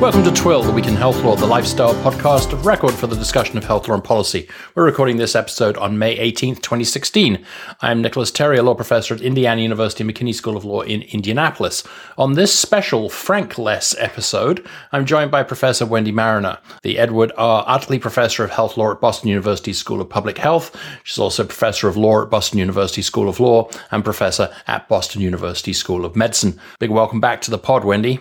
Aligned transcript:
Welcome 0.00 0.22
to 0.22 0.30
Twill, 0.30 0.62
the 0.62 0.70
Week 0.70 0.86
in 0.86 0.94
Health 0.94 1.24
Law, 1.24 1.34
the 1.34 1.44
lifestyle 1.44 1.92
podcast 2.04 2.52
of 2.52 2.66
record 2.66 2.94
for 2.94 3.08
the 3.08 3.16
discussion 3.16 3.58
of 3.58 3.64
health 3.64 3.88
law 3.88 3.94
and 3.94 4.04
policy. 4.04 4.48
We're 4.76 4.84
recording 4.84 5.16
this 5.16 5.34
episode 5.34 5.76
on 5.76 5.98
May 5.98 6.16
18th, 6.16 6.62
2016. 6.62 7.44
I'm 7.80 8.00
Nicholas 8.00 8.30
Terry, 8.30 8.58
a 8.58 8.62
law 8.62 8.74
professor 8.74 9.12
at 9.12 9.20
Indiana 9.20 9.60
University 9.60 10.04
McKinney 10.04 10.32
School 10.32 10.56
of 10.56 10.64
Law 10.64 10.82
in 10.82 11.02
Indianapolis. 11.02 11.82
On 12.16 12.34
this 12.34 12.56
special 12.56 13.08
Frank-less 13.08 13.92
episode, 13.98 14.64
I'm 14.92 15.04
joined 15.04 15.32
by 15.32 15.42
Professor 15.42 15.84
Wendy 15.84 16.12
Mariner, 16.12 16.58
the 16.82 16.96
Edward 16.96 17.32
R. 17.36 17.64
Utley 17.66 17.98
Professor 17.98 18.44
of 18.44 18.52
Health 18.52 18.76
Law 18.76 18.92
at 18.92 19.00
Boston 19.00 19.30
University 19.30 19.72
School 19.72 20.00
of 20.00 20.08
Public 20.08 20.38
Health. 20.38 20.80
She's 21.02 21.18
also 21.18 21.42
Professor 21.42 21.88
of 21.88 21.96
Law 21.96 22.22
at 22.22 22.30
Boston 22.30 22.60
University 22.60 23.02
School 23.02 23.28
of 23.28 23.40
Law 23.40 23.68
and 23.90 24.04
Professor 24.04 24.48
at 24.68 24.88
Boston 24.88 25.22
University 25.22 25.72
School 25.72 26.04
of 26.04 26.14
Medicine. 26.14 26.60
Big 26.78 26.90
welcome 26.90 27.20
back 27.20 27.40
to 27.40 27.50
the 27.50 27.58
pod, 27.58 27.84
Wendy. 27.84 28.20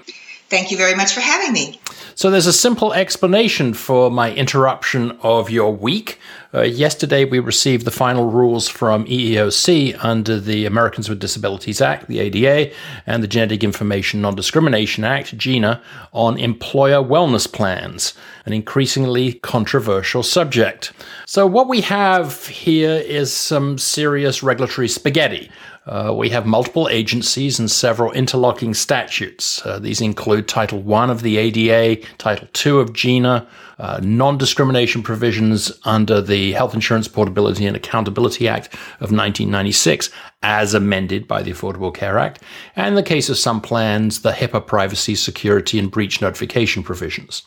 Thank 0.49 0.71
you 0.71 0.77
very 0.77 0.95
much 0.95 1.13
for 1.13 1.19
having 1.19 1.51
me. 1.51 1.79
So, 2.15 2.31
there's 2.31 2.47
a 2.47 2.53
simple 2.53 2.93
explanation 2.93 3.73
for 3.73 4.09
my 4.09 4.33
interruption 4.33 5.11
of 5.21 5.49
your 5.49 5.71
week. 5.75 6.19
Uh, 6.53 6.61
yesterday, 6.61 7.25
we 7.25 7.39
received 7.39 7.85
the 7.85 7.91
final 7.91 8.31
rules 8.31 8.67
from 8.67 9.05
EEOC 9.05 10.03
under 10.03 10.39
the 10.39 10.65
Americans 10.65 11.09
with 11.09 11.19
Disabilities 11.19 11.81
Act, 11.81 12.07
the 12.07 12.19
ADA, 12.19 12.73
and 13.05 13.21
the 13.21 13.27
Genetic 13.27 13.63
Information 13.63 14.21
Non 14.21 14.35
Discrimination 14.35 15.03
Act, 15.03 15.37
GINA, 15.37 15.81
on 16.13 16.39
employer 16.39 17.03
wellness 17.03 17.51
plans, 17.51 18.13
an 18.45 18.53
increasingly 18.53 19.33
controversial 19.33 20.23
subject. 20.23 20.93
So, 21.25 21.45
what 21.45 21.67
we 21.67 21.81
have 21.81 22.47
here 22.47 22.95
is 22.95 23.33
some 23.33 23.77
serious 23.77 24.41
regulatory 24.41 24.87
spaghetti. 24.87 25.51
Uh, 25.87 26.13
we 26.13 26.29
have 26.29 26.45
multiple 26.45 26.89
agencies 26.89 27.59
and 27.59 27.71
several 27.71 28.11
interlocking 28.11 28.73
statutes. 28.73 29.65
Uh, 29.65 29.79
these 29.79 30.01
include 30.01 30.47
Title 30.47 30.93
I 30.93 31.09
of 31.09 31.21
the 31.21 31.37
ADA, 31.37 32.05
Title 32.17 32.47
II 32.65 32.81
of 32.81 32.91
GINA, 32.91 33.47
uh, 33.79 33.99
non 34.03 34.37
discrimination 34.37 35.01
provisions 35.01 35.71
under 35.85 36.19
the 36.19 36.51
Health 36.53 36.73
Insurance 36.73 37.07
Portability 37.07 37.65
and 37.65 37.77
Accountability 37.77 38.47
Act 38.49 38.67
of 38.99 39.11
1996, 39.11 40.09
as 40.43 40.73
amended 40.73 41.27
by 41.27 41.41
the 41.41 41.51
Affordable 41.51 41.93
Care 41.93 42.17
Act, 42.19 42.41
and 42.75 42.89
in 42.89 42.95
the 42.95 43.03
case 43.03 43.29
of 43.29 43.37
some 43.37 43.61
plans, 43.61 44.23
the 44.23 44.31
HIPAA 44.31 44.65
privacy, 44.65 45.15
security, 45.15 45.79
and 45.79 45.89
breach 45.89 46.21
notification 46.21 46.83
provisions. 46.83 47.43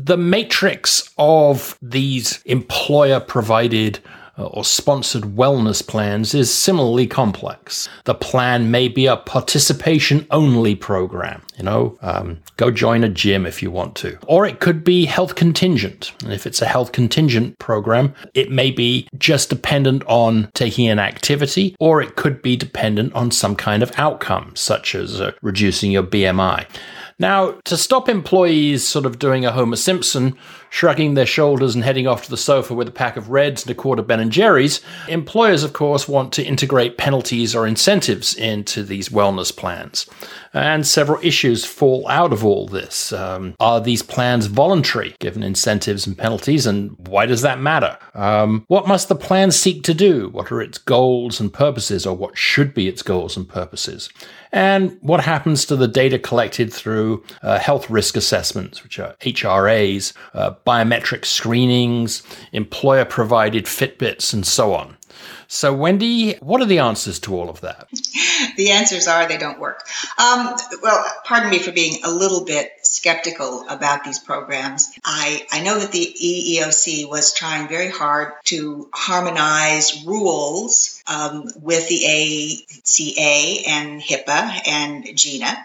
The 0.00 0.16
matrix 0.16 1.12
of 1.18 1.78
these 1.80 2.42
employer 2.46 3.20
provided 3.20 4.00
or 4.36 4.64
sponsored 4.64 5.22
wellness 5.22 5.86
plans 5.86 6.34
is 6.34 6.52
similarly 6.52 7.06
complex. 7.06 7.88
The 8.04 8.14
plan 8.14 8.70
may 8.70 8.88
be 8.88 9.06
a 9.06 9.16
participation 9.16 10.26
only 10.30 10.74
program, 10.74 11.42
you 11.56 11.64
know, 11.64 11.98
um, 12.02 12.40
go 12.56 12.70
join 12.70 13.04
a 13.04 13.08
gym 13.08 13.46
if 13.46 13.62
you 13.62 13.70
want 13.70 13.96
to. 13.96 14.18
Or 14.26 14.46
it 14.46 14.60
could 14.60 14.84
be 14.84 15.06
health 15.06 15.34
contingent. 15.34 16.12
And 16.22 16.32
if 16.32 16.46
it's 16.46 16.62
a 16.62 16.66
health 16.66 16.92
contingent 16.92 17.58
program, 17.58 18.14
it 18.34 18.50
may 18.50 18.70
be 18.70 19.08
just 19.16 19.50
dependent 19.50 20.02
on 20.06 20.50
taking 20.54 20.88
an 20.88 20.98
activity, 20.98 21.74
or 21.80 22.02
it 22.02 22.16
could 22.16 22.42
be 22.42 22.56
dependent 22.56 23.12
on 23.14 23.30
some 23.30 23.56
kind 23.56 23.82
of 23.82 23.92
outcome, 23.96 24.54
such 24.54 24.94
as 24.94 25.20
uh, 25.20 25.32
reducing 25.42 25.90
your 25.90 26.02
BMI. 26.02 26.66
Now, 27.18 27.58
to 27.64 27.78
stop 27.78 28.10
employees 28.10 28.86
sort 28.86 29.06
of 29.06 29.18
doing 29.18 29.46
a 29.46 29.52
Homer 29.52 29.76
Simpson, 29.76 30.36
shrugging 30.70 31.14
their 31.14 31.26
shoulders 31.26 31.74
and 31.74 31.84
heading 31.84 32.06
off 32.06 32.24
to 32.24 32.30
the 32.30 32.36
sofa 32.36 32.74
with 32.74 32.88
a 32.88 32.92
pack 32.92 33.16
of 33.16 33.30
Reds 33.30 33.62
and 33.62 33.70
a 33.70 33.74
quart 33.74 33.98
of 33.98 34.06
Ben 34.06 34.20
and 34.20 34.32
Jerry's, 34.32 34.80
employers, 35.08 35.62
of 35.62 35.72
course, 35.72 36.08
want 36.08 36.32
to 36.34 36.44
integrate 36.44 36.98
penalties 36.98 37.54
or 37.54 37.66
incentives 37.66 38.34
into 38.34 38.82
these 38.82 39.08
wellness 39.08 39.54
plans. 39.54 40.06
And 40.52 40.86
several 40.86 41.20
issues 41.22 41.64
fall 41.64 42.08
out 42.08 42.32
of 42.32 42.44
all 42.44 42.66
this. 42.66 43.12
Um, 43.12 43.54
are 43.60 43.80
these 43.80 44.02
plans 44.02 44.46
voluntary, 44.46 45.14
given 45.18 45.42
incentives 45.42 46.06
and 46.06 46.16
penalties, 46.16 46.66
and 46.66 46.96
why 47.08 47.26
does 47.26 47.42
that 47.42 47.60
matter? 47.60 47.98
Um, 48.14 48.64
what 48.68 48.88
must 48.88 49.08
the 49.08 49.14
plan 49.14 49.50
seek 49.50 49.82
to 49.84 49.94
do? 49.94 50.30
What 50.30 50.50
are 50.50 50.62
its 50.62 50.78
goals 50.78 51.40
and 51.40 51.52
purposes, 51.52 52.06
or 52.06 52.16
what 52.16 52.38
should 52.38 52.72
be 52.72 52.88
its 52.88 53.02
goals 53.02 53.36
and 53.36 53.46
purposes? 53.46 54.08
And 54.52 54.96
what 55.02 55.20
happens 55.20 55.66
to 55.66 55.76
the 55.76 55.88
data 55.88 56.18
collected 56.18 56.72
through 56.72 57.22
uh, 57.42 57.58
health 57.58 57.90
risk 57.90 58.16
assessments, 58.16 58.82
which 58.82 58.98
are 58.98 59.14
HRAs, 59.20 60.14
uh, 60.32 60.52
biometric 60.66 61.24
screenings, 61.24 62.22
employer 62.52 63.04
provided 63.04 63.66
Fitbits, 63.66 64.34
and 64.34 64.46
so 64.46 64.74
on. 64.74 64.96
So, 65.48 65.72
Wendy, 65.72 66.34
what 66.36 66.60
are 66.60 66.66
the 66.66 66.80
answers 66.80 67.20
to 67.20 67.36
all 67.36 67.48
of 67.48 67.60
that? 67.60 67.88
the 68.56 68.70
answers 68.70 69.06
are 69.06 69.28
they 69.28 69.38
don't 69.38 69.60
work. 69.60 69.86
Um, 70.18 70.54
well, 70.82 71.04
pardon 71.24 71.50
me 71.50 71.60
for 71.60 71.70
being 71.70 72.02
a 72.02 72.10
little 72.10 72.44
bit 72.44 72.70
skeptical 72.92 73.66
about 73.68 74.04
these 74.04 74.18
programs. 74.18 74.90
I, 75.04 75.46
I 75.52 75.62
know 75.62 75.78
that 75.78 75.92
the 75.92 76.16
EEOC 76.22 77.08
was 77.08 77.32
trying 77.32 77.68
very 77.68 77.90
hard 77.90 78.32
to 78.44 78.88
harmonize 78.92 80.04
rules 80.04 81.02
um, 81.06 81.50
with 81.60 81.88
the 81.88 82.04
ACA 82.06 83.68
and 83.70 84.00
HIPAA 84.00 84.68
and 84.68 85.04
GINA. 85.16 85.56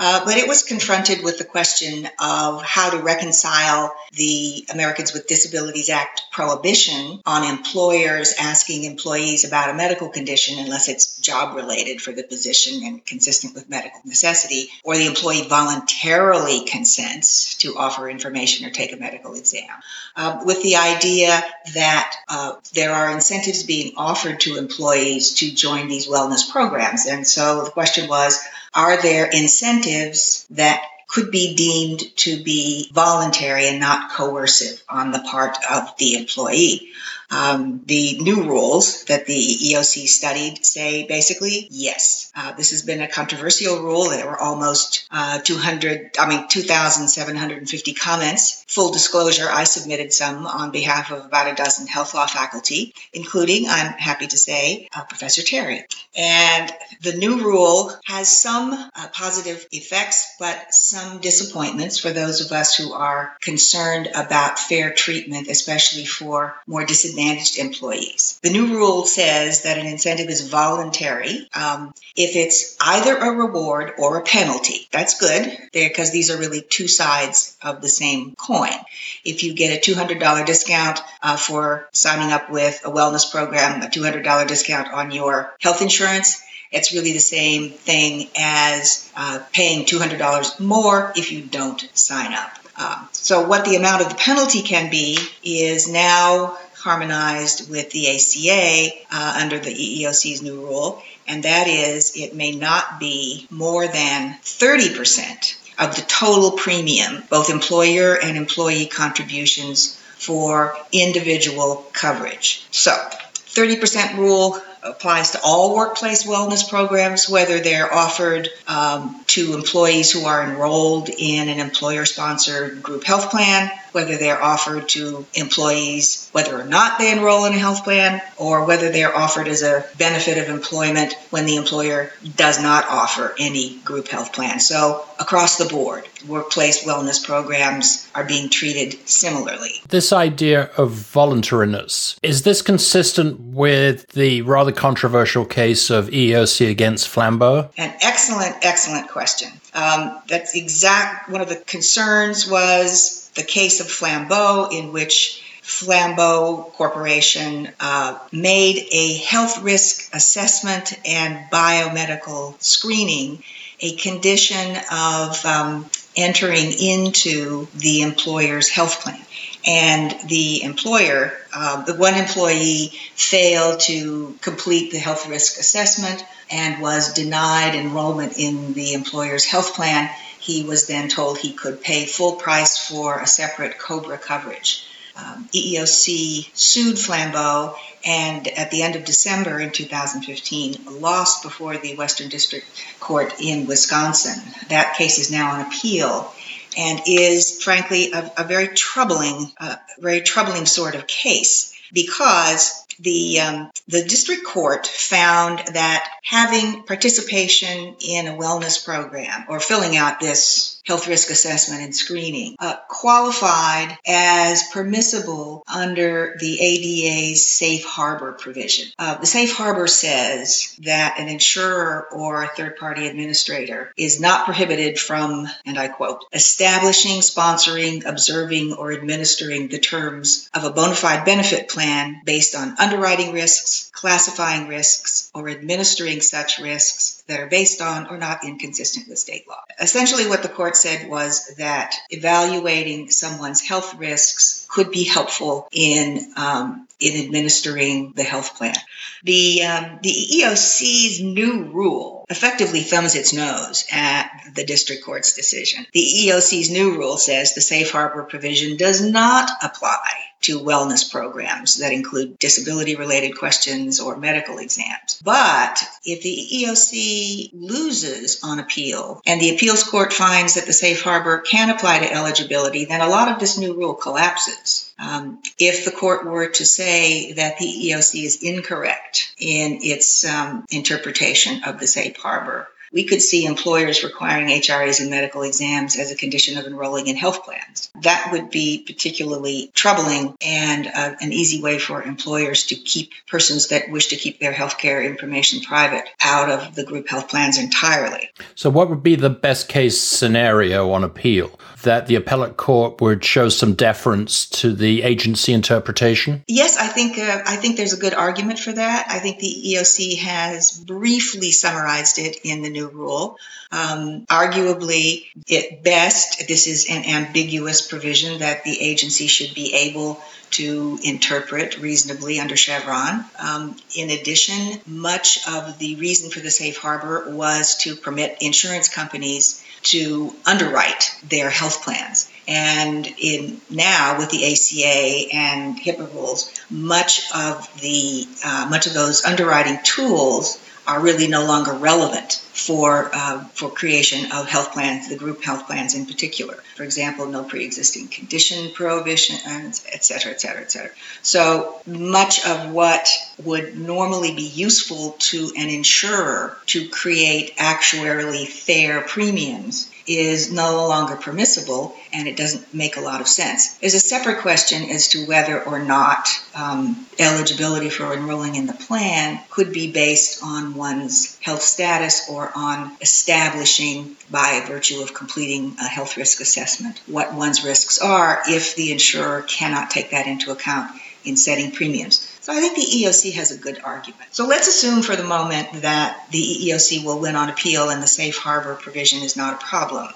Uh, 0.00 0.24
but 0.24 0.36
it 0.36 0.46
was 0.46 0.62
confronted 0.62 1.24
with 1.24 1.38
the 1.38 1.44
question 1.44 2.08
of 2.20 2.62
how 2.62 2.88
to 2.88 2.98
reconcile 2.98 3.92
the 4.12 4.64
Americans 4.72 5.12
with 5.12 5.26
Disabilities 5.26 5.90
Act 5.90 6.22
prohibition 6.30 7.20
on 7.26 7.42
employers 7.42 8.32
asking 8.38 8.84
employees 8.84 9.44
about 9.44 9.70
a 9.70 9.74
medical 9.74 10.08
condition 10.08 10.60
unless 10.60 10.88
it's 10.88 11.18
job 11.18 11.56
related 11.56 12.00
for 12.00 12.12
the 12.12 12.22
position 12.22 12.84
and 12.84 13.04
consistent 13.04 13.54
with 13.54 13.68
medical 13.68 14.00
necessity, 14.04 14.70
or 14.84 14.96
the 14.96 15.06
employee 15.06 15.48
voluntarily 15.48 16.64
consents 16.78 17.56
to 17.56 17.76
offer 17.76 18.08
information 18.08 18.66
or 18.66 18.70
take 18.70 18.92
a 18.92 18.96
medical 18.96 19.34
exam, 19.34 19.68
uh, 20.16 20.42
with 20.44 20.62
the 20.62 20.76
idea 20.76 21.42
that 21.74 22.16
uh, 22.28 22.52
there 22.72 22.92
are 22.92 23.10
incentives 23.10 23.64
being 23.64 23.92
offered 23.96 24.38
to 24.40 24.56
employees 24.56 25.34
to 25.34 25.52
join 25.52 25.88
these 25.88 26.06
wellness 26.06 26.48
programs. 26.50 27.06
And 27.06 27.26
so 27.26 27.64
the 27.64 27.70
question 27.70 28.08
was, 28.08 28.38
are 28.74 29.00
there 29.02 29.26
incentives 29.26 30.46
that 30.50 30.82
could 31.08 31.30
be 31.30 31.54
deemed 31.54 32.00
to 32.16 32.42
be 32.44 32.90
voluntary 32.92 33.66
and 33.66 33.80
not 33.80 34.12
coercive 34.12 34.82
on 34.88 35.10
the 35.10 35.20
part 35.20 35.56
of 35.70 35.96
the 35.96 36.16
employee. 36.16 36.90
Um, 37.30 37.82
the 37.84 38.18
new 38.18 38.44
rules 38.44 39.04
that 39.04 39.26
the 39.26 39.34
EEOC 39.34 40.08
studied 40.08 40.64
say 40.64 41.06
basically 41.06 41.68
yes. 41.70 42.32
Uh, 42.34 42.52
this 42.52 42.70
has 42.70 42.82
been 42.82 43.02
a 43.02 43.08
controversial 43.08 43.82
rule. 43.82 44.08
There 44.08 44.26
were 44.26 44.40
almost 44.40 45.06
uh, 45.10 45.38
200, 45.38 46.16
I 46.18 46.28
mean, 46.28 46.48
2,750 46.48 47.94
comments. 47.94 48.64
Full 48.68 48.92
disclosure, 48.92 49.48
I 49.50 49.64
submitted 49.64 50.12
some 50.12 50.46
on 50.46 50.70
behalf 50.70 51.10
of 51.10 51.26
about 51.26 51.52
a 51.52 51.54
dozen 51.54 51.86
health 51.86 52.14
law 52.14 52.26
faculty, 52.26 52.94
including, 53.12 53.66
I'm 53.68 53.92
happy 53.92 54.26
to 54.28 54.38
say, 54.38 54.88
uh, 54.94 55.04
Professor 55.04 55.42
Terry. 55.42 55.84
And 56.16 56.72
the 57.02 57.12
new 57.12 57.44
rule 57.44 57.92
has 58.06 58.40
some 58.40 58.72
uh, 58.72 59.08
positive 59.12 59.66
effects, 59.72 60.34
but 60.38 60.72
some 60.72 61.18
disappointments 61.18 61.98
for 61.98 62.10
those 62.10 62.40
of 62.40 62.52
us 62.52 62.76
who 62.76 62.92
are 62.92 63.36
concerned 63.42 64.08
about 64.14 64.58
fair 64.58 64.92
treatment, 64.92 65.48
especially 65.48 66.06
for 66.06 66.56
more 66.66 66.84
disadvantaged 66.84 67.17
managed 67.18 67.58
employees. 67.58 68.38
The 68.42 68.50
new 68.50 68.74
rule 68.76 69.04
says 69.04 69.62
that 69.62 69.78
an 69.78 69.86
incentive 69.86 70.28
is 70.28 70.48
voluntary 70.48 71.48
um, 71.54 71.92
if 72.16 72.36
it's 72.36 72.76
either 72.80 73.16
a 73.16 73.32
reward 73.32 73.92
or 73.98 74.18
a 74.18 74.22
penalty. 74.22 74.88
That's 74.92 75.18
good 75.18 75.58
because 75.72 76.12
these 76.12 76.30
are 76.30 76.38
really 76.38 76.62
two 76.62 76.88
sides 76.88 77.56
of 77.60 77.82
the 77.82 77.88
same 77.88 78.34
coin. 78.36 78.78
If 79.24 79.42
you 79.42 79.54
get 79.54 79.76
a 79.76 79.90
$200 79.90 80.46
discount 80.46 81.00
uh, 81.22 81.36
for 81.36 81.88
signing 81.92 82.32
up 82.32 82.50
with 82.50 82.80
a 82.84 82.90
wellness 82.90 83.30
program, 83.30 83.82
a 83.82 83.86
$200 83.86 84.46
discount 84.46 84.92
on 84.92 85.10
your 85.10 85.54
health 85.60 85.82
insurance, 85.82 86.42
it's 86.70 86.92
really 86.92 87.12
the 87.12 87.18
same 87.18 87.70
thing 87.70 88.28
as 88.36 89.10
uh, 89.16 89.40
paying 89.52 89.86
$200 89.86 90.60
more 90.60 91.12
if 91.16 91.32
you 91.32 91.42
don't 91.42 91.80
sign 91.94 92.32
up. 92.34 92.50
Uh, 92.76 93.04
so, 93.10 93.48
what 93.48 93.64
the 93.64 93.74
amount 93.74 94.02
of 94.02 94.08
the 94.08 94.14
penalty 94.14 94.62
can 94.62 94.88
be 94.88 95.18
is 95.42 95.88
now 95.88 96.56
harmonized 96.78 97.70
with 97.70 97.90
the 97.90 98.08
ACA 98.08 98.90
uh, 99.10 99.38
under 99.42 99.58
the 99.58 99.74
EEOC's 99.74 100.42
new 100.42 100.60
rule, 100.60 101.02
and 101.26 101.42
that 101.42 101.68
is 101.68 102.12
it 102.16 102.34
may 102.34 102.52
not 102.52 102.98
be 102.98 103.46
more 103.50 103.86
than 103.86 104.34
30% 104.42 105.56
of 105.78 105.94
the 105.94 106.02
total 106.02 106.52
premium, 106.52 107.22
both 107.30 107.50
employer 107.50 108.18
and 108.20 108.36
employee 108.36 108.86
contributions 108.86 109.96
for 110.16 110.76
individual 110.92 111.86
coverage. 111.92 112.66
So, 112.70 112.90
30% 112.90 114.16
rule 114.18 114.60
applies 114.82 115.32
to 115.32 115.40
all 115.42 115.74
workplace 115.74 116.26
wellness 116.26 116.68
programs, 116.68 117.28
whether 117.28 117.58
they're 117.60 117.92
offered 117.92 118.48
um, 118.66 119.22
to 119.28 119.54
employees 119.54 120.10
who 120.10 120.24
are 120.24 120.42
enrolled 120.42 121.08
in 121.08 121.48
an 121.48 121.58
employer 121.58 122.04
sponsored 122.04 122.82
group 122.82 123.04
health 123.04 123.30
plan 123.30 123.70
whether 123.92 124.16
they're 124.16 124.42
offered 124.42 124.88
to 124.90 125.26
employees, 125.34 126.28
whether 126.32 126.60
or 126.60 126.64
not 126.64 126.98
they 126.98 127.12
enroll 127.12 127.44
in 127.44 127.52
a 127.52 127.58
health 127.58 127.84
plan, 127.84 128.20
or 128.36 128.64
whether 128.64 128.90
they're 128.90 129.16
offered 129.16 129.48
as 129.48 129.62
a 129.62 129.84
benefit 129.96 130.38
of 130.38 130.48
employment 130.48 131.14
when 131.30 131.46
the 131.46 131.56
employer 131.56 132.10
does 132.36 132.62
not 132.62 132.84
offer 132.88 133.34
any 133.38 133.78
group 133.80 134.08
health 134.08 134.32
plan. 134.32 134.60
So, 134.60 135.04
across 135.18 135.58
the 135.58 135.64
board, 135.66 136.08
workplace 136.26 136.84
wellness 136.84 137.24
programs 137.24 138.08
are 138.14 138.24
being 138.24 138.48
treated 138.48 139.08
similarly. 139.08 139.72
This 139.88 140.12
idea 140.12 140.70
of 140.76 140.90
voluntariness, 140.92 142.18
is 142.22 142.42
this 142.42 142.62
consistent 142.62 143.40
with 143.40 144.08
the 144.08 144.42
rather 144.42 144.72
controversial 144.72 145.44
case 145.44 145.90
of 145.90 146.08
EEOC 146.08 146.70
against 146.70 147.08
Flambeau? 147.08 147.70
An 147.76 147.94
excellent, 148.00 148.56
excellent 148.62 149.08
question. 149.08 149.50
Um, 149.78 150.18
that's 150.26 150.56
exact. 150.56 151.30
One 151.30 151.40
of 151.40 151.48
the 151.48 151.56
concerns 151.56 152.50
was 152.50 153.30
the 153.36 153.44
case 153.44 153.78
of 153.80 153.86
Flambeau, 153.86 154.72
in 154.72 154.92
which 154.92 155.44
Flambeau 155.62 156.72
Corporation 156.72 157.68
uh, 157.78 158.18
made 158.32 158.88
a 158.90 159.18
health 159.18 159.62
risk 159.62 160.12
assessment 160.12 160.94
and 161.06 161.48
biomedical 161.50 162.60
screening 162.60 163.44
a 163.80 163.94
condition 163.94 164.76
of 164.90 165.46
um, 165.46 165.86
entering 166.16 166.72
into 166.72 167.68
the 167.76 168.02
employer's 168.02 168.68
health 168.68 169.02
plan. 169.02 169.20
And 169.64 170.12
the 170.28 170.64
employer, 170.64 171.32
uh, 171.54 171.84
the 171.84 171.94
one 171.94 172.14
employee, 172.14 172.92
failed 173.14 173.80
to 173.80 174.36
complete 174.40 174.90
the 174.90 174.98
health 174.98 175.28
risk 175.28 175.60
assessment 175.60 176.24
and 176.50 176.80
was 176.80 177.14
denied 177.14 177.74
enrollment 177.74 178.38
in 178.38 178.72
the 178.72 178.94
employer's 178.94 179.44
health 179.44 179.74
plan. 179.74 180.10
He 180.38 180.64
was 180.64 180.86
then 180.86 181.08
told 181.08 181.38
he 181.38 181.52
could 181.52 181.82
pay 181.82 182.06
full 182.06 182.36
price 182.36 182.78
for 182.78 183.18
a 183.18 183.26
separate 183.26 183.78
COBRA 183.78 184.18
coverage. 184.18 184.86
Um, 185.16 185.48
EEOC 185.52 186.48
sued 186.56 186.96
Flambeau 186.96 187.74
and 188.04 188.46
at 188.46 188.70
the 188.70 188.82
end 188.82 188.94
of 188.94 189.04
December 189.04 189.58
in 189.58 189.72
2015 189.72 191.00
lost 191.00 191.42
before 191.42 191.76
the 191.76 191.96
Western 191.96 192.28
District 192.28 192.66
Court 193.00 193.34
in 193.40 193.66
Wisconsin. 193.66 194.40
That 194.68 194.96
case 194.96 195.18
is 195.18 195.32
now 195.32 195.52
on 195.52 195.66
appeal 195.66 196.32
and 196.76 197.00
is 197.06 197.62
frankly 197.62 198.12
a, 198.12 198.30
a 198.38 198.44
very 198.44 198.68
troubling, 198.68 199.50
uh, 199.58 199.76
very 199.98 200.20
troubling 200.20 200.66
sort 200.66 200.94
of 200.94 201.08
case 201.08 201.74
because 201.92 202.77
the 203.00 203.40
um, 203.40 203.70
the 203.86 204.02
district 204.02 204.44
court 204.44 204.86
found 204.86 205.60
that 205.72 206.08
having 206.22 206.82
participation 206.84 207.96
in 208.00 208.26
a 208.26 208.36
wellness 208.36 208.84
program 208.84 209.44
or 209.48 209.60
filling 209.60 209.96
out 209.96 210.20
this 210.20 210.77
health 210.88 211.06
risk 211.06 211.30
assessment 211.30 211.82
and 211.82 211.94
screening 211.94 212.56
uh, 212.58 212.76
qualified 212.88 213.96
as 214.06 214.62
permissible 214.72 215.62
under 215.72 216.34
the 216.40 216.58
ADA's 216.58 217.46
safe 217.46 217.84
harbor 217.84 218.32
provision. 218.32 218.90
Uh, 218.98 219.18
the 219.18 219.26
safe 219.26 219.54
harbor 219.54 219.86
says 219.86 220.74
that 220.82 221.16
an 221.18 221.28
insurer 221.28 222.08
or 222.10 222.42
a 222.42 222.48
third 222.48 222.78
party 222.78 223.06
administrator 223.06 223.92
is 223.98 224.18
not 224.18 224.46
prohibited 224.46 224.98
from, 224.98 225.46
and 225.66 225.78
I 225.78 225.88
quote, 225.88 226.24
establishing, 226.32 227.20
sponsoring, 227.20 228.06
observing, 228.06 228.72
or 228.72 228.90
administering 228.92 229.68
the 229.68 229.78
terms 229.78 230.48
of 230.54 230.64
a 230.64 230.70
bona 230.70 230.94
fide 230.94 231.26
benefit 231.26 231.68
plan 231.68 232.22
based 232.24 232.54
on 232.54 232.76
underwriting 232.78 233.32
risks, 233.32 233.90
classifying 233.92 234.68
risks, 234.68 235.30
or 235.34 235.50
administering 235.50 236.22
such 236.22 236.58
risks 236.58 237.17
that 237.28 237.40
are 237.40 237.46
based 237.46 237.80
on 237.80 238.08
or 238.08 238.18
not 238.18 238.44
inconsistent 238.44 239.08
with 239.08 239.18
state 239.18 239.48
law. 239.48 239.62
Essentially, 239.80 240.26
what 240.26 240.42
the 240.42 240.48
court 240.48 240.76
said 240.76 241.08
was 241.08 241.54
that 241.58 241.94
evaluating 242.10 243.10
someone's 243.10 243.60
health 243.60 243.94
risks 243.96 244.66
could 244.68 244.90
be 244.90 245.04
helpful 245.04 245.68
in 245.70 246.32
um, 246.36 246.88
in 247.00 247.24
administering 247.24 248.12
the 248.12 248.24
health 248.24 248.56
plan. 248.56 248.74
The 249.22 249.62
um, 249.62 249.98
the 250.02 250.10
EEOC's 250.10 251.22
new 251.22 251.64
rule 251.64 252.24
effectively 252.28 252.80
thumbs 252.80 253.14
its 253.14 253.32
nose 253.32 253.86
at 253.92 254.30
the 254.54 254.64
district 254.64 255.04
court's 255.04 255.34
decision. 255.34 255.86
The 255.92 256.00
EEOC's 256.00 256.70
new 256.70 256.96
rule 256.98 257.16
says 257.16 257.54
the 257.54 257.60
safe 257.60 257.90
harbor 257.92 258.24
provision 258.24 258.76
does 258.76 259.00
not 259.00 259.50
apply 259.62 260.00
to 260.42 260.60
wellness 260.60 261.10
programs 261.10 261.78
that 261.78 261.92
include 261.92 262.38
disability 262.38 262.96
related 262.96 263.36
questions 263.38 264.00
or 264.00 264.16
medical 264.16 264.58
exams. 264.58 265.20
But 265.22 265.82
if 266.04 266.22
the 266.22 266.64
EEOC 266.64 267.50
loses 267.54 268.42
on 268.42 268.58
appeal 268.58 269.20
and 269.26 269.40
the 269.40 269.54
appeals 269.54 269.82
court 269.82 270.12
finds 270.12 270.54
that 270.54 270.66
the 270.66 270.72
safe 270.72 271.02
harbor 271.02 271.38
can 271.38 271.70
apply 271.70 272.00
to 272.00 272.12
eligibility, 272.12 272.84
then 272.84 273.00
a 273.00 273.08
lot 273.08 273.30
of 273.30 273.38
this 273.38 273.58
new 273.58 273.74
rule 273.74 273.94
collapses. 273.94 274.92
Um, 274.98 275.40
if 275.58 275.84
the 275.84 275.90
court 275.92 276.26
were 276.26 276.48
to 276.48 276.64
say 276.64 277.32
that 277.34 277.58
the 277.58 277.66
EEOC 277.66 278.24
is 278.24 278.42
incorrect 278.42 279.32
in 279.38 279.78
its 279.82 280.24
um, 280.24 280.64
interpretation 280.70 281.62
of 281.64 281.78
the 281.78 281.86
safe 281.86 282.16
harbor, 282.16 282.68
we 282.92 283.04
could 283.04 283.22
see 283.22 283.44
employers 283.44 284.04
requiring 284.04 284.48
HRAs 284.48 285.00
and 285.00 285.10
medical 285.10 285.42
exams 285.42 285.96
as 285.96 286.10
a 286.10 286.16
condition 286.16 286.58
of 286.58 286.66
enrolling 286.66 287.06
in 287.06 287.16
health 287.16 287.44
plans. 287.44 287.90
That 288.02 288.30
would 288.32 288.50
be 288.50 288.84
particularly 288.86 289.70
troubling 289.74 290.34
and 290.40 290.86
uh, 290.86 291.14
an 291.20 291.32
easy 291.32 291.62
way 291.62 291.78
for 291.78 292.02
employers 292.02 292.66
to 292.66 292.74
keep 292.74 293.12
persons 293.26 293.68
that 293.68 293.90
wish 293.90 294.08
to 294.08 294.16
keep 294.16 294.40
their 294.40 294.52
healthcare 294.52 295.04
information 295.04 295.60
private 295.60 296.08
out 296.20 296.50
of 296.50 296.74
the 296.74 296.84
group 296.84 297.08
health 297.08 297.28
plans 297.28 297.58
entirely. 297.58 298.30
So, 298.54 298.70
what 298.70 298.88
would 298.88 299.02
be 299.02 299.16
the 299.16 299.30
best 299.30 299.68
case 299.68 300.00
scenario 300.00 300.90
on 300.90 301.04
appeal? 301.04 301.58
That 301.82 302.08
the 302.08 302.16
appellate 302.16 302.56
court 302.56 303.00
would 303.00 303.24
show 303.24 303.48
some 303.48 303.74
deference 303.74 304.46
to 304.46 304.72
the 304.72 305.02
agency 305.02 305.52
interpretation? 305.52 306.42
Yes, 306.48 306.76
I 306.76 306.88
think 306.88 307.18
uh, 307.18 307.42
I 307.46 307.56
think 307.56 307.76
there's 307.76 307.92
a 307.92 308.00
good 308.00 308.14
argument 308.14 308.58
for 308.58 308.72
that. 308.72 309.06
I 309.08 309.20
think 309.20 309.38
the 309.38 309.46
EEOC 309.46 310.18
has 310.18 310.72
briefly 310.72 311.52
summarized 311.52 312.18
it 312.18 312.38
in 312.44 312.62
the 312.62 312.70
new 312.78 312.88
rule. 312.88 313.38
Um, 313.70 314.26
arguably, 314.26 315.26
at 315.50 315.82
best, 315.82 316.48
this 316.48 316.66
is 316.66 316.86
an 316.88 317.04
ambiguous 317.04 317.86
provision 317.86 318.40
that 318.40 318.64
the 318.64 318.80
agency 318.80 319.26
should 319.26 319.54
be 319.54 319.74
able 319.74 320.20
to 320.50 320.98
interpret 321.02 321.78
reasonably 321.78 322.40
under 322.40 322.56
Chevron. 322.56 323.24
Um, 323.38 323.76
in 323.94 324.10
addition, 324.10 324.80
much 324.86 325.46
of 325.48 325.78
the 325.78 325.96
reason 325.96 326.30
for 326.30 326.40
the 326.40 326.50
safe 326.50 326.78
harbor 326.78 327.26
was 327.28 327.76
to 327.78 327.96
permit 327.96 328.38
insurance 328.40 328.88
companies 328.88 329.62
to 329.82 330.34
underwrite 330.46 331.14
their 331.28 331.50
health 331.50 331.82
plans. 331.84 332.30
And 332.48 333.06
in 333.18 333.60
now 333.70 334.18
with 334.18 334.30
the 334.30 334.44
ACA 334.52 335.34
and 335.34 335.78
HIPAA 335.78 336.12
rules, 336.14 336.52
much 336.70 337.30
of 337.34 337.68
the 337.80 338.26
uh, 338.44 338.66
much 338.70 338.86
of 338.86 338.94
those 338.94 339.24
underwriting 339.24 339.78
tools 339.84 340.58
are 340.88 341.00
really 341.00 341.28
no 341.28 341.44
longer 341.44 341.72
relevant 341.74 342.32
for 342.52 343.10
uh, 343.12 343.44
for 343.52 343.70
creation 343.70 344.32
of 344.32 344.48
health 344.48 344.72
plans, 344.72 345.08
the 345.08 345.16
group 345.16 345.44
health 345.44 345.66
plans 345.66 345.94
in 345.94 346.06
particular. 346.06 346.54
For 346.76 346.82
example, 346.82 347.26
no 347.26 347.44
pre-existing 347.44 348.08
condition 348.08 348.72
prohibition, 348.72 349.36
et 349.46 350.02
cetera, 350.04 350.32
et 350.32 350.40
cetera, 350.40 350.62
et 350.62 350.72
cetera. 350.72 350.90
So 351.22 351.80
much 351.86 352.44
of 352.46 352.72
what 352.72 353.08
would 353.44 353.78
normally 353.78 354.34
be 354.34 354.42
useful 354.42 355.16
to 355.30 355.52
an 355.56 355.68
insurer 355.68 356.56
to 356.66 356.88
create 356.88 357.56
actuarially 357.56 358.46
fair 358.48 359.02
premiums 359.02 359.90
is 360.08 360.50
no 360.50 360.86
longer 360.88 361.16
permissible 361.16 361.94
and 362.12 362.26
it 362.26 362.36
doesn't 362.36 362.72
make 362.72 362.96
a 362.96 363.00
lot 363.00 363.20
of 363.20 363.28
sense. 363.28 363.74
There's 363.78 363.94
a 363.94 364.00
separate 364.00 364.40
question 364.40 364.90
as 364.90 365.08
to 365.08 365.26
whether 365.26 365.62
or 365.62 365.78
not 365.78 366.28
um, 366.54 367.06
eligibility 367.18 367.90
for 367.90 368.12
enrolling 368.12 368.54
in 368.54 368.66
the 368.66 368.72
plan 368.72 369.40
could 369.50 369.72
be 369.72 369.92
based 369.92 370.42
on 370.42 370.74
one's 370.74 371.38
health 371.40 371.62
status 371.62 372.28
or 372.30 372.50
on 372.54 372.92
establishing 373.00 374.16
by 374.30 374.64
virtue 374.66 375.00
of 375.02 375.14
completing 375.14 375.76
a 375.80 375.86
health 375.86 376.16
risk 376.16 376.40
assessment 376.40 377.00
what 377.06 377.34
one's 377.34 377.64
risks 377.64 378.00
are 378.00 378.42
if 378.48 378.74
the 378.76 378.92
insurer 378.92 379.42
cannot 379.42 379.90
take 379.90 380.10
that 380.10 380.26
into 380.26 380.50
account 380.50 380.90
in 381.24 381.36
setting 381.36 381.70
premiums. 381.70 382.27
So 382.48 382.54
I 382.54 382.60
think 382.60 382.76
the 382.76 383.04
EEOC 383.04 383.34
has 383.34 383.50
a 383.50 383.58
good 383.58 383.78
argument. 383.84 384.22
So 384.30 384.46
let's 384.46 384.68
assume 384.68 385.02
for 385.02 385.14
the 385.14 385.22
moment 385.22 385.82
that 385.82 386.28
the 386.30 386.38
EEOC 386.40 387.04
will 387.04 387.20
win 387.20 387.36
on 387.36 387.50
appeal 387.50 387.90
and 387.90 388.02
the 388.02 388.06
safe 388.06 388.38
harbor 388.38 388.74
provision 388.74 389.22
is 389.22 389.36
not 389.36 389.62
a 389.62 389.66
problem. 389.66 390.08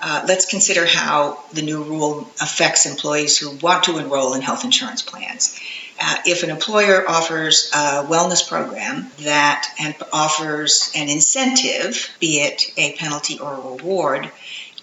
Uh, 0.00 0.24
let's 0.28 0.46
consider 0.46 0.86
how 0.86 1.42
the 1.52 1.62
new 1.62 1.82
rule 1.82 2.30
affects 2.40 2.86
employees 2.86 3.36
who 3.36 3.50
want 3.56 3.82
to 3.82 3.98
enroll 3.98 4.34
in 4.34 4.42
health 4.42 4.64
insurance 4.64 5.02
plans. 5.02 5.58
Uh, 6.00 6.18
if 6.24 6.44
an 6.44 6.50
employer 6.50 7.04
offers 7.08 7.68
a 7.74 8.04
wellness 8.04 8.48
program 8.48 9.10
that 9.22 9.68
offers 10.12 10.92
an 10.94 11.08
incentive, 11.08 12.10
be 12.20 12.42
it 12.42 12.72
a 12.76 12.92
penalty 12.92 13.40
or 13.40 13.54
a 13.54 13.60
reward, 13.60 14.30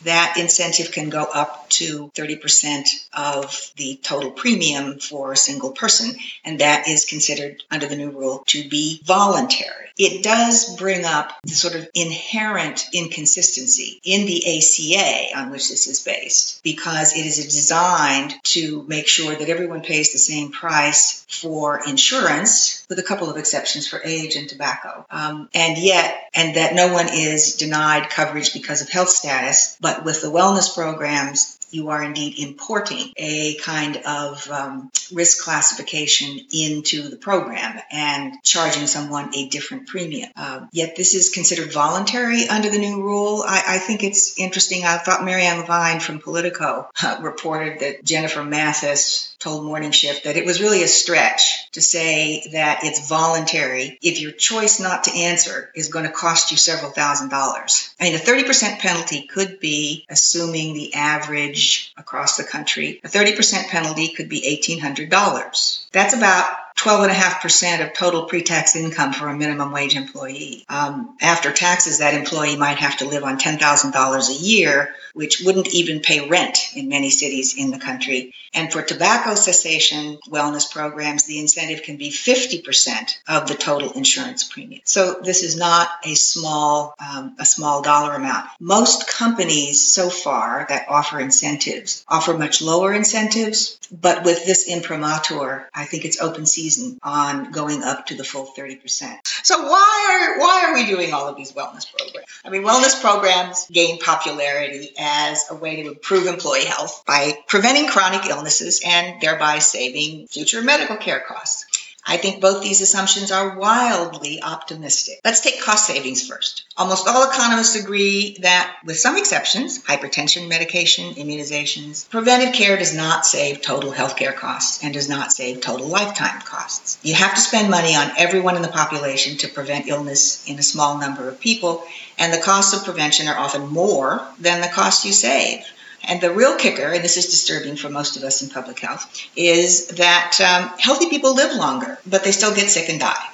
that 0.03 0.35
incentive 0.37 0.91
can 0.91 1.09
go 1.09 1.23
up 1.23 1.58
to 1.71 2.11
30% 2.15 2.87
of 3.13 3.71
the 3.77 3.99
total 4.01 4.31
premium 4.31 4.99
for 4.99 5.31
a 5.31 5.37
single 5.37 5.71
person, 5.71 6.15
and 6.43 6.59
that 6.59 6.87
is 6.87 7.05
considered 7.05 7.63
under 7.71 7.87
the 7.87 7.95
new 7.95 8.11
rule 8.11 8.43
to 8.47 8.67
be 8.67 9.01
voluntary. 9.03 9.89
It 9.99 10.23
does 10.23 10.77
bring 10.77 11.03
up 11.03 11.33
the 11.43 11.49
sort 11.49 11.75
of 11.75 11.89
inherent 11.93 12.85
inconsistency 12.93 13.99
in 14.05 14.25
the 14.25 14.57
ACA 14.57 15.37
on 15.37 15.51
which 15.51 15.67
this 15.67 15.87
is 15.87 15.99
based 15.99 16.63
because 16.63 17.17
it 17.17 17.25
is 17.25 17.35
designed 17.35 18.33
to 18.43 18.85
make 18.87 19.07
sure 19.07 19.35
that 19.35 19.49
everyone 19.49 19.81
pays 19.81 20.13
the 20.13 20.17
same 20.17 20.51
price 20.51 21.25
for 21.27 21.81
insurance, 21.85 22.85
with 22.87 22.97
a 22.97 23.03
couple 23.03 23.29
of 23.29 23.35
exceptions 23.35 23.87
for 23.87 24.01
age 24.03 24.37
and 24.37 24.47
tobacco. 24.47 25.05
Um, 25.11 25.49
and 25.53 25.77
yet, 25.77 26.29
and 26.33 26.55
that 26.55 26.75
no 26.75 26.93
one 26.93 27.09
is 27.11 27.55
denied 27.55 28.09
coverage 28.09 28.53
because 28.53 28.81
of 28.81 28.89
health 28.89 29.09
status, 29.09 29.77
but 29.81 30.05
with 30.05 30.21
the 30.21 30.31
wellness 30.31 30.73
programs, 30.73 31.58
you 31.71 31.89
are 31.89 32.03
indeed 32.03 32.39
importing 32.39 33.11
a 33.17 33.55
kind 33.55 33.97
of 33.97 34.49
um, 34.49 34.91
risk 35.11 35.43
classification 35.43 36.39
into 36.53 37.09
the 37.09 37.17
program 37.17 37.79
and 37.91 38.33
charging 38.43 38.87
someone 38.87 39.35
a 39.35 39.49
different 39.49 39.87
premium. 39.87 40.29
Uh, 40.35 40.65
yet 40.71 40.95
this 40.95 41.13
is 41.13 41.29
considered 41.29 41.71
voluntary 41.71 42.47
under 42.47 42.69
the 42.69 42.79
new 42.79 43.01
rule. 43.01 43.43
I, 43.45 43.63
I 43.67 43.77
think 43.79 44.03
it's 44.03 44.37
interesting. 44.39 44.83
I 44.83 44.97
thought 44.97 45.23
Marianne 45.23 45.59
Levine 45.59 45.99
from 45.99 46.19
Politico 46.19 46.89
uh, 47.01 47.17
reported 47.21 47.79
that 47.79 48.03
Jennifer 48.03 48.43
Mathis 48.43 49.28
told 49.39 49.65
Morning 49.65 49.91
Shift 49.91 50.25
that 50.25 50.37
it 50.37 50.45
was 50.45 50.61
really 50.61 50.83
a 50.83 50.87
stretch 50.87 51.71
to 51.71 51.81
say 51.81 52.49
that 52.51 52.83
it's 52.83 53.07
voluntary 53.07 53.97
if 54.01 54.19
your 54.19 54.31
choice 54.31 54.79
not 54.79 55.05
to 55.05 55.15
answer 55.15 55.71
is 55.73 55.87
going 55.87 56.05
to 56.05 56.11
cost 56.11 56.51
you 56.51 56.57
several 56.57 56.91
thousand 56.91 57.29
dollars. 57.29 57.93
I 57.99 58.05
mean, 58.05 58.15
a 58.15 58.19
30% 58.19 58.79
penalty 58.79 59.27
could 59.27 59.59
be, 59.59 60.05
assuming 60.09 60.73
the 60.73 60.93
average 60.93 61.93
across 61.97 62.37
the 62.37 62.43
country, 62.43 62.99
a 63.03 63.07
30% 63.07 63.67
penalty 63.69 64.09
could 64.09 64.29
be 64.29 64.61
$1,800. 64.67 65.91
That's 65.91 66.13
about 66.13 66.68
12.5% 66.79 67.85
of 67.85 67.93
total 67.93 68.23
pre-tax 68.23 68.75
income 68.75 69.11
for 69.11 69.27
a 69.27 69.35
minimum 69.35 69.71
wage 69.71 69.97
employee. 69.97 70.63
Um, 70.69 71.17
after 71.19 71.51
taxes, 71.51 71.99
that 71.99 72.13
employee 72.13 72.55
might 72.55 72.77
have 72.77 72.97
to 72.97 73.05
live 73.05 73.25
on 73.25 73.37
$10,000 73.37 74.29
a 74.29 74.33
year, 74.33 74.95
which 75.13 75.41
wouldn't 75.41 75.73
even 75.73 75.99
pay 75.99 76.29
rent 76.29 76.57
in 76.75 76.87
many 76.87 77.09
cities 77.09 77.55
in 77.57 77.71
the 77.71 77.79
country. 77.79 78.33
And 78.53 78.71
for 78.71 78.81
tobacco 78.81 79.35
cessation 79.35 80.19
wellness 80.29 80.71
programs, 80.71 81.25
the 81.25 81.39
incentive 81.39 81.83
can 81.83 81.97
be 81.97 82.11
50% 82.11 83.17
of 83.27 83.47
the 83.47 83.55
total 83.55 83.91
insurance 83.91 84.45
premium. 84.45 84.81
So 84.85 85.19
this 85.21 85.43
is 85.43 85.57
not 85.57 85.89
a 86.05 86.15
small, 86.15 86.95
um, 86.99 87.35
a 87.39 87.45
small 87.45 87.81
dollar 87.81 88.13
amount. 88.13 88.47
Most 88.59 89.07
companies 89.07 89.85
so 89.85 90.09
far 90.09 90.65
that 90.69 90.87
offer 90.87 91.19
incentives 91.19 92.05
offer 92.07 92.37
much 92.37 92.61
lower 92.61 92.93
incentives, 92.93 93.77
but 93.91 94.23
with 94.23 94.45
this 94.45 94.67
imprimatur, 94.67 95.69
I 95.73 95.85
think 95.85 96.05
it's 96.05 96.21
open 96.21 96.45
season 96.45 96.68
on 97.03 97.51
going 97.51 97.83
up 97.83 98.07
to 98.07 98.15
the 98.15 98.23
full 98.23 98.45
30%. 98.57 99.17
So 99.43 99.61
why 99.63 100.35
are, 100.35 100.39
why 100.39 100.65
are 100.67 100.73
we 100.73 100.85
doing 100.85 101.13
all 101.13 101.27
of 101.27 101.37
these 101.37 101.53
wellness 101.53 101.85
programs? 101.91 102.27
I 102.43 102.49
mean, 102.49 102.63
wellness 102.63 102.99
programs 102.99 103.67
gain 103.71 103.99
popularity 103.99 104.93
as 104.99 105.45
a 105.49 105.55
way 105.55 105.83
to 105.83 105.89
improve 105.89 106.27
employee 106.27 106.65
health 106.65 107.03
by 107.05 107.37
preventing 107.47 107.87
chronic 107.87 108.25
illnesses 108.25 108.81
and 108.85 109.21
thereby 109.21 109.59
saving 109.59 110.27
future 110.27 110.61
medical 110.61 110.97
care 110.97 111.19
costs. 111.19 111.65
I 112.09 112.17
think 112.17 112.41
both 112.41 112.63
these 112.63 112.81
assumptions 112.81 113.31
are 113.31 113.55
wildly 113.55 114.41
optimistic. 114.41 115.19
Let's 115.23 115.41
take 115.41 115.61
cost 115.61 115.85
savings 115.85 116.27
first. 116.27 116.63
Almost 116.75 117.07
all 117.07 117.29
economists 117.29 117.75
agree 117.75 118.35
that, 118.41 118.77
with 118.83 118.97
some 118.97 119.15
exceptions, 119.15 119.83
hypertension 119.83 120.49
medication, 120.49 121.13
immunizations, 121.13 122.09
preventive 122.09 122.55
care 122.55 122.77
does 122.77 122.95
not 122.95 123.27
save 123.27 123.61
total 123.61 123.91
healthcare 123.91 124.35
costs 124.35 124.83
and 124.83 124.91
does 124.91 125.07
not 125.07 125.31
save 125.31 125.61
total 125.61 125.85
lifetime 125.85 126.41
costs. 126.41 126.97
You 127.03 127.13
have 127.13 127.35
to 127.35 127.41
spend 127.41 127.69
money 127.69 127.95
on 127.95 128.09
everyone 128.17 128.55
in 128.55 128.63
the 128.63 128.69
population 128.69 129.37
to 129.37 129.47
prevent 129.47 129.87
illness 129.87 130.43
in 130.49 130.57
a 130.57 130.63
small 130.63 130.97
number 130.97 131.29
of 131.29 131.39
people, 131.39 131.83
and 132.17 132.33
the 132.33 132.41
costs 132.41 132.73
of 132.73 132.85
prevention 132.85 133.27
are 133.27 133.37
often 133.37 133.67
more 133.67 134.27
than 134.39 134.61
the 134.61 134.67
costs 134.67 135.05
you 135.05 135.13
save. 135.13 135.63
And 136.07 136.21
the 136.21 136.31
real 136.31 136.55
kicker, 136.55 136.91
and 136.91 137.03
this 137.03 137.17
is 137.17 137.25
disturbing 137.25 137.75
for 137.75 137.89
most 137.89 138.17
of 138.17 138.23
us 138.23 138.41
in 138.41 138.49
public 138.49 138.79
health, 138.79 139.27
is 139.35 139.87
that 139.89 140.39
um, 140.41 140.77
healthy 140.79 141.09
people 141.09 141.35
live 141.35 141.55
longer, 141.55 141.99
but 142.07 142.23
they 142.23 142.31
still 142.31 142.55
get 142.55 142.69
sick 142.69 142.89
and 142.89 142.99
die. 142.99 143.25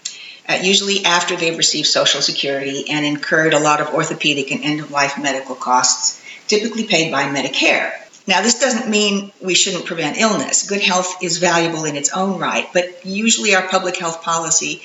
Uh, 0.47 0.59
usually 0.61 1.03
after 1.05 1.35
they've 1.35 1.57
received 1.57 1.87
Social 1.87 2.21
Security 2.21 2.89
and 2.89 3.05
incurred 3.05 3.53
a 3.53 3.59
lot 3.59 3.81
of 3.81 3.93
orthopedic 3.93 4.51
and 4.51 4.63
end 4.63 4.79
of 4.79 4.91
life 4.91 5.17
medical 5.21 5.55
costs, 5.55 6.21
typically 6.47 6.85
paid 6.85 7.11
by 7.11 7.23
Medicare. 7.23 7.91
Now, 8.27 8.41
this 8.41 8.59
doesn't 8.59 8.89
mean 8.89 9.31
we 9.41 9.53
shouldn't 9.53 9.85
prevent 9.85 10.17
illness. 10.17 10.67
Good 10.67 10.81
health 10.81 11.23
is 11.23 11.37
valuable 11.37 11.85
in 11.85 11.95
its 11.95 12.11
own 12.11 12.39
right, 12.39 12.67
but 12.73 13.05
usually 13.05 13.53
our 13.53 13.67
public 13.67 13.97
health 13.97 14.23
policy 14.23 14.81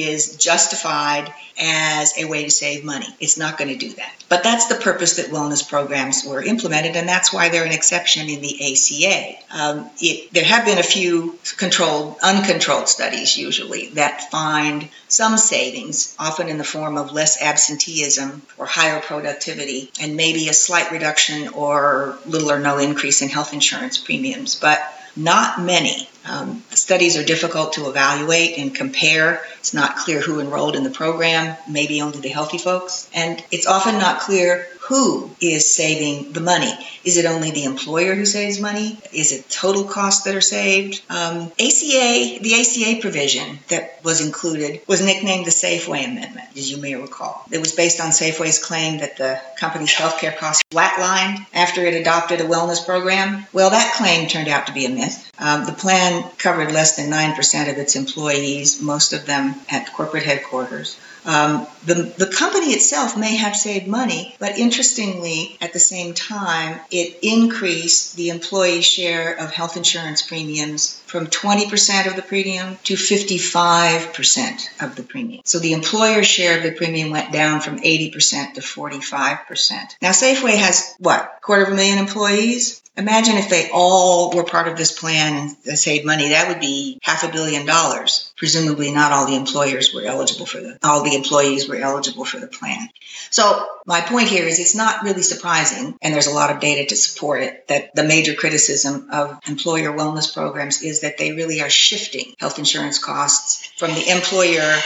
is 0.00 0.36
justified 0.36 1.32
as 1.60 2.14
a 2.18 2.24
way 2.24 2.44
to 2.44 2.50
save 2.50 2.84
money. 2.84 3.06
It's 3.20 3.36
not 3.36 3.58
going 3.58 3.68
to 3.68 3.76
do 3.76 3.92
that. 3.94 4.12
But 4.28 4.42
that's 4.42 4.66
the 4.66 4.76
purpose 4.76 5.16
that 5.16 5.26
wellness 5.26 5.68
programs 5.68 6.24
were 6.24 6.42
implemented, 6.42 6.96
and 6.96 7.08
that's 7.08 7.32
why 7.32 7.48
they're 7.48 7.64
an 7.64 7.72
exception 7.72 8.28
in 8.28 8.40
the 8.40 8.72
ACA. 8.72 9.34
Um, 9.50 9.90
it, 10.00 10.32
there 10.32 10.44
have 10.44 10.64
been 10.64 10.78
a 10.78 10.82
few 10.82 11.38
controlled, 11.58 12.16
uncontrolled 12.22 12.88
studies 12.88 13.36
usually 13.36 13.88
that 13.90 14.30
find 14.30 14.88
some 15.08 15.36
savings, 15.36 16.16
often 16.18 16.48
in 16.48 16.58
the 16.58 16.64
form 16.64 16.96
of 16.96 17.12
less 17.12 17.42
absenteeism 17.42 18.42
or 18.56 18.66
higher 18.66 19.00
productivity, 19.00 19.90
and 20.00 20.16
maybe 20.16 20.48
a 20.48 20.54
slight 20.54 20.90
reduction 20.90 21.48
or 21.48 22.16
little 22.26 22.50
or 22.50 22.58
no 22.58 22.78
increase 22.78 23.20
in 23.20 23.28
health 23.28 23.52
insurance 23.52 23.98
premiums. 23.98 24.54
But 24.54 24.80
not 25.16 25.60
many. 25.60 26.08
Um, 26.26 26.62
studies 26.70 27.16
are 27.16 27.24
difficult 27.24 27.74
to 27.74 27.88
evaluate 27.88 28.58
and 28.58 28.74
compare. 28.74 29.42
It's 29.58 29.74
not 29.74 29.96
clear 29.96 30.20
who 30.20 30.40
enrolled 30.40 30.76
in 30.76 30.84
the 30.84 30.90
program, 30.90 31.56
maybe 31.68 32.02
only 32.02 32.20
the 32.20 32.28
healthy 32.28 32.58
folks. 32.58 33.08
And 33.14 33.42
it's 33.50 33.66
often 33.66 33.98
not 33.98 34.20
clear 34.20 34.66
who 34.82 35.30
is 35.40 35.72
saving 35.72 36.32
the 36.32 36.40
money. 36.40 36.72
Is 37.04 37.16
it 37.16 37.24
only 37.24 37.50
the 37.50 37.64
employer 37.64 38.14
who 38.14 38.26
saves 38.26 38.60
money? 38.60 38.98
Is 39.12 39.32
it 39.32 39.48
total 39.48 39.84
costs 39.84 40.24
that 40.24 40.34
are 40.34 40.40
saved? 40.40 41.02
Um, 41.08 41.52
ACA, 41.58 42.38
the 42.40 42.56
ACA 42.60 43.00
provision 43.00 43.60
that 43.68 44.00
was 44.02 44.20
included 44.20 44.80
was 44.88 45.00
nicknamed 45.00 45.46
the 45.46 45.50
Safeway 45.50 46.04
Amendment, 46.04 46.48
as 46.56 46.70
you 46.70 46.78
may 46.78 46.96
recall. 46.96 47.44
It 47.50 47.58
was 47.58 47.72
based 47.72 48.00
on 48.00 48.10
Safeway's 48.10 48.62
claim 48.62 48.98
that 48.98 49.16
the 49.16 49.40
company's 49.56 49.94
healthcare 49.94 50.36
costs 50.36 50.62
flatlined 50.72 51.46
after 51.54 51.86
it 51.86 51.94
adopted 51.94 52.40
a 52.40 52.44
wellness 52.44 52.84
program. 52.84 53.46
Well, 53.52 53.70
that 53.70 53.94
claim 53.94 54.28
turned 54.28 54.48
out 54.48 54.66
to 54.66 54.72
be 54.72 54.84
a 54.86 54.90
myth. 54.90 55.30
Um, 55.38 55.64
the 55.64 55.72
plan 55.72 56.11
covered 56.38 56.72
less 56.72 56.96
than 56.96 57.10
9% 57.10 57.70
of 57.70 57.78
its 57.78 57.96
employees, 57.96 58.80
most 58.80 59.12
of 59.12 59.26
them 59.26 59.54
at 59.70 59.92
corporate 59.92 60.24
headquarters. 60.24 60.96
Um, 61.24 61.66
the, 61.84 61.94
the 61.94 62.26
company 62.26 62.72
itself 62.72 63.16
may 63.16 63.36
have 63.36 63.54
saved 63.54 63.86
money, 63.86 64.34
but 64.38 64.58
interestingly, 64.58 65.56
at 65.60 65.72
the 65.72 65.78
same 65.78 66.14
time, 66.14 66.80
it 66.90 67.18
increased 67.22 68.16
the 68.16 68.30
employee 68.30 68.82
share 68.82 69.34
of 69.34 69.52
health 69.52 69.76
insurance 69.76 70.22
premiums 70.22 71.00
from 71.06 71.28
20% 71.28 72.08
of 72.08 72.16
the 72.16 72.22
premium 72.22 72.76
to 72.84 72.94
55% 72.94 74.82
of 74.82 74.96
the 74.96 75.02
premium. 75.02 75.42
So 75.44 75.58
the 75.60 75.74
employer 75.74 76.24
share 76.24 76.56
of 76.56 76.64
the 76.64 76.72
premium 76.72 77.10
went 77.10 77.32
down 77.32 77.60
from 77.60 77.78
80% 77.78 78.54
to 78.54 78.60
45%. 78.60 79.96
Now, 80.00 80.10
Safeway 80.10 80.56
has 80.56 80.94
what? 80.98 81.38
Quarter 81.40 81.64
of 81.64 81.72
a 81.72 81.76
million 81.76 81.98
employees? 81.98 82.81
Imagine 82.94 83.36
if 83.36 83.48
they 83.48 83.70
all 83.72 84.32
were 84.32 84.44
part 84.44 84.68
of 84.68 84.76
this 84.76 84.92
plan 84.92 85.56
and 85.66 85.78
saved 85.78 86.04
money. 86.04 86.28
That 86.28 86.48
would 86.48 86.60
be 86.60 86.98
half 87.02 87.24
a 87.24 87.32
billion 87.32 87.64
dollars. 87.64 88.32
Presumably, 88.36 88.92
not 88.92 89.12
all 89.12 89.26
the 89.26 89.36
employers 89.36 89.94
were 89.94 90.02
eligible 90.02 90.44
for 90.44 90.60
the, 90.60 90.78
all 90.82 91.02
the 91.02 91.14
employees 91.14 91.68
were 91.68 91.76
eligible 91.76 92.26
for 92.26 92.38
the 92.38 92.46
plan. 92.46 92.90
So 93.30 93.66
my 93.86 94.02
point 94.02 94.28
here 94.28 94.44
is 94.44 94.58
it's 94.58 94.74
not 94.74 95.04
really 95.04 95.22
surprising, 95.22 95.96
and 96.02 96.12
there's 96.12 96.26
a 96.26 96.34
lot 96.34 96.50
of 96.50 96.60
data 96.60 96.86
to 96.88 96.96
support 96.96 97.42
it, 97.42 97.66
that 97.68 97.94
the 97.94 98.04
major 98.04 98.34
criticism 98.34 99.08
of 99.10 99.38
employer 99.48 99.92
wellness 99.92 100.32
programs 100.32 100.82
is 100.82 101.00
that 101.00 101.16
they 101.16 101.32
really 101.32 101.62
are 101.62 101.70
shifting 101.70 102.34
health 102.38 102.58
insurance 102.58 102.98
costs 102.98 103.72
from 103.78 103.94
the 103.94 104.10
employer 104.10 104.76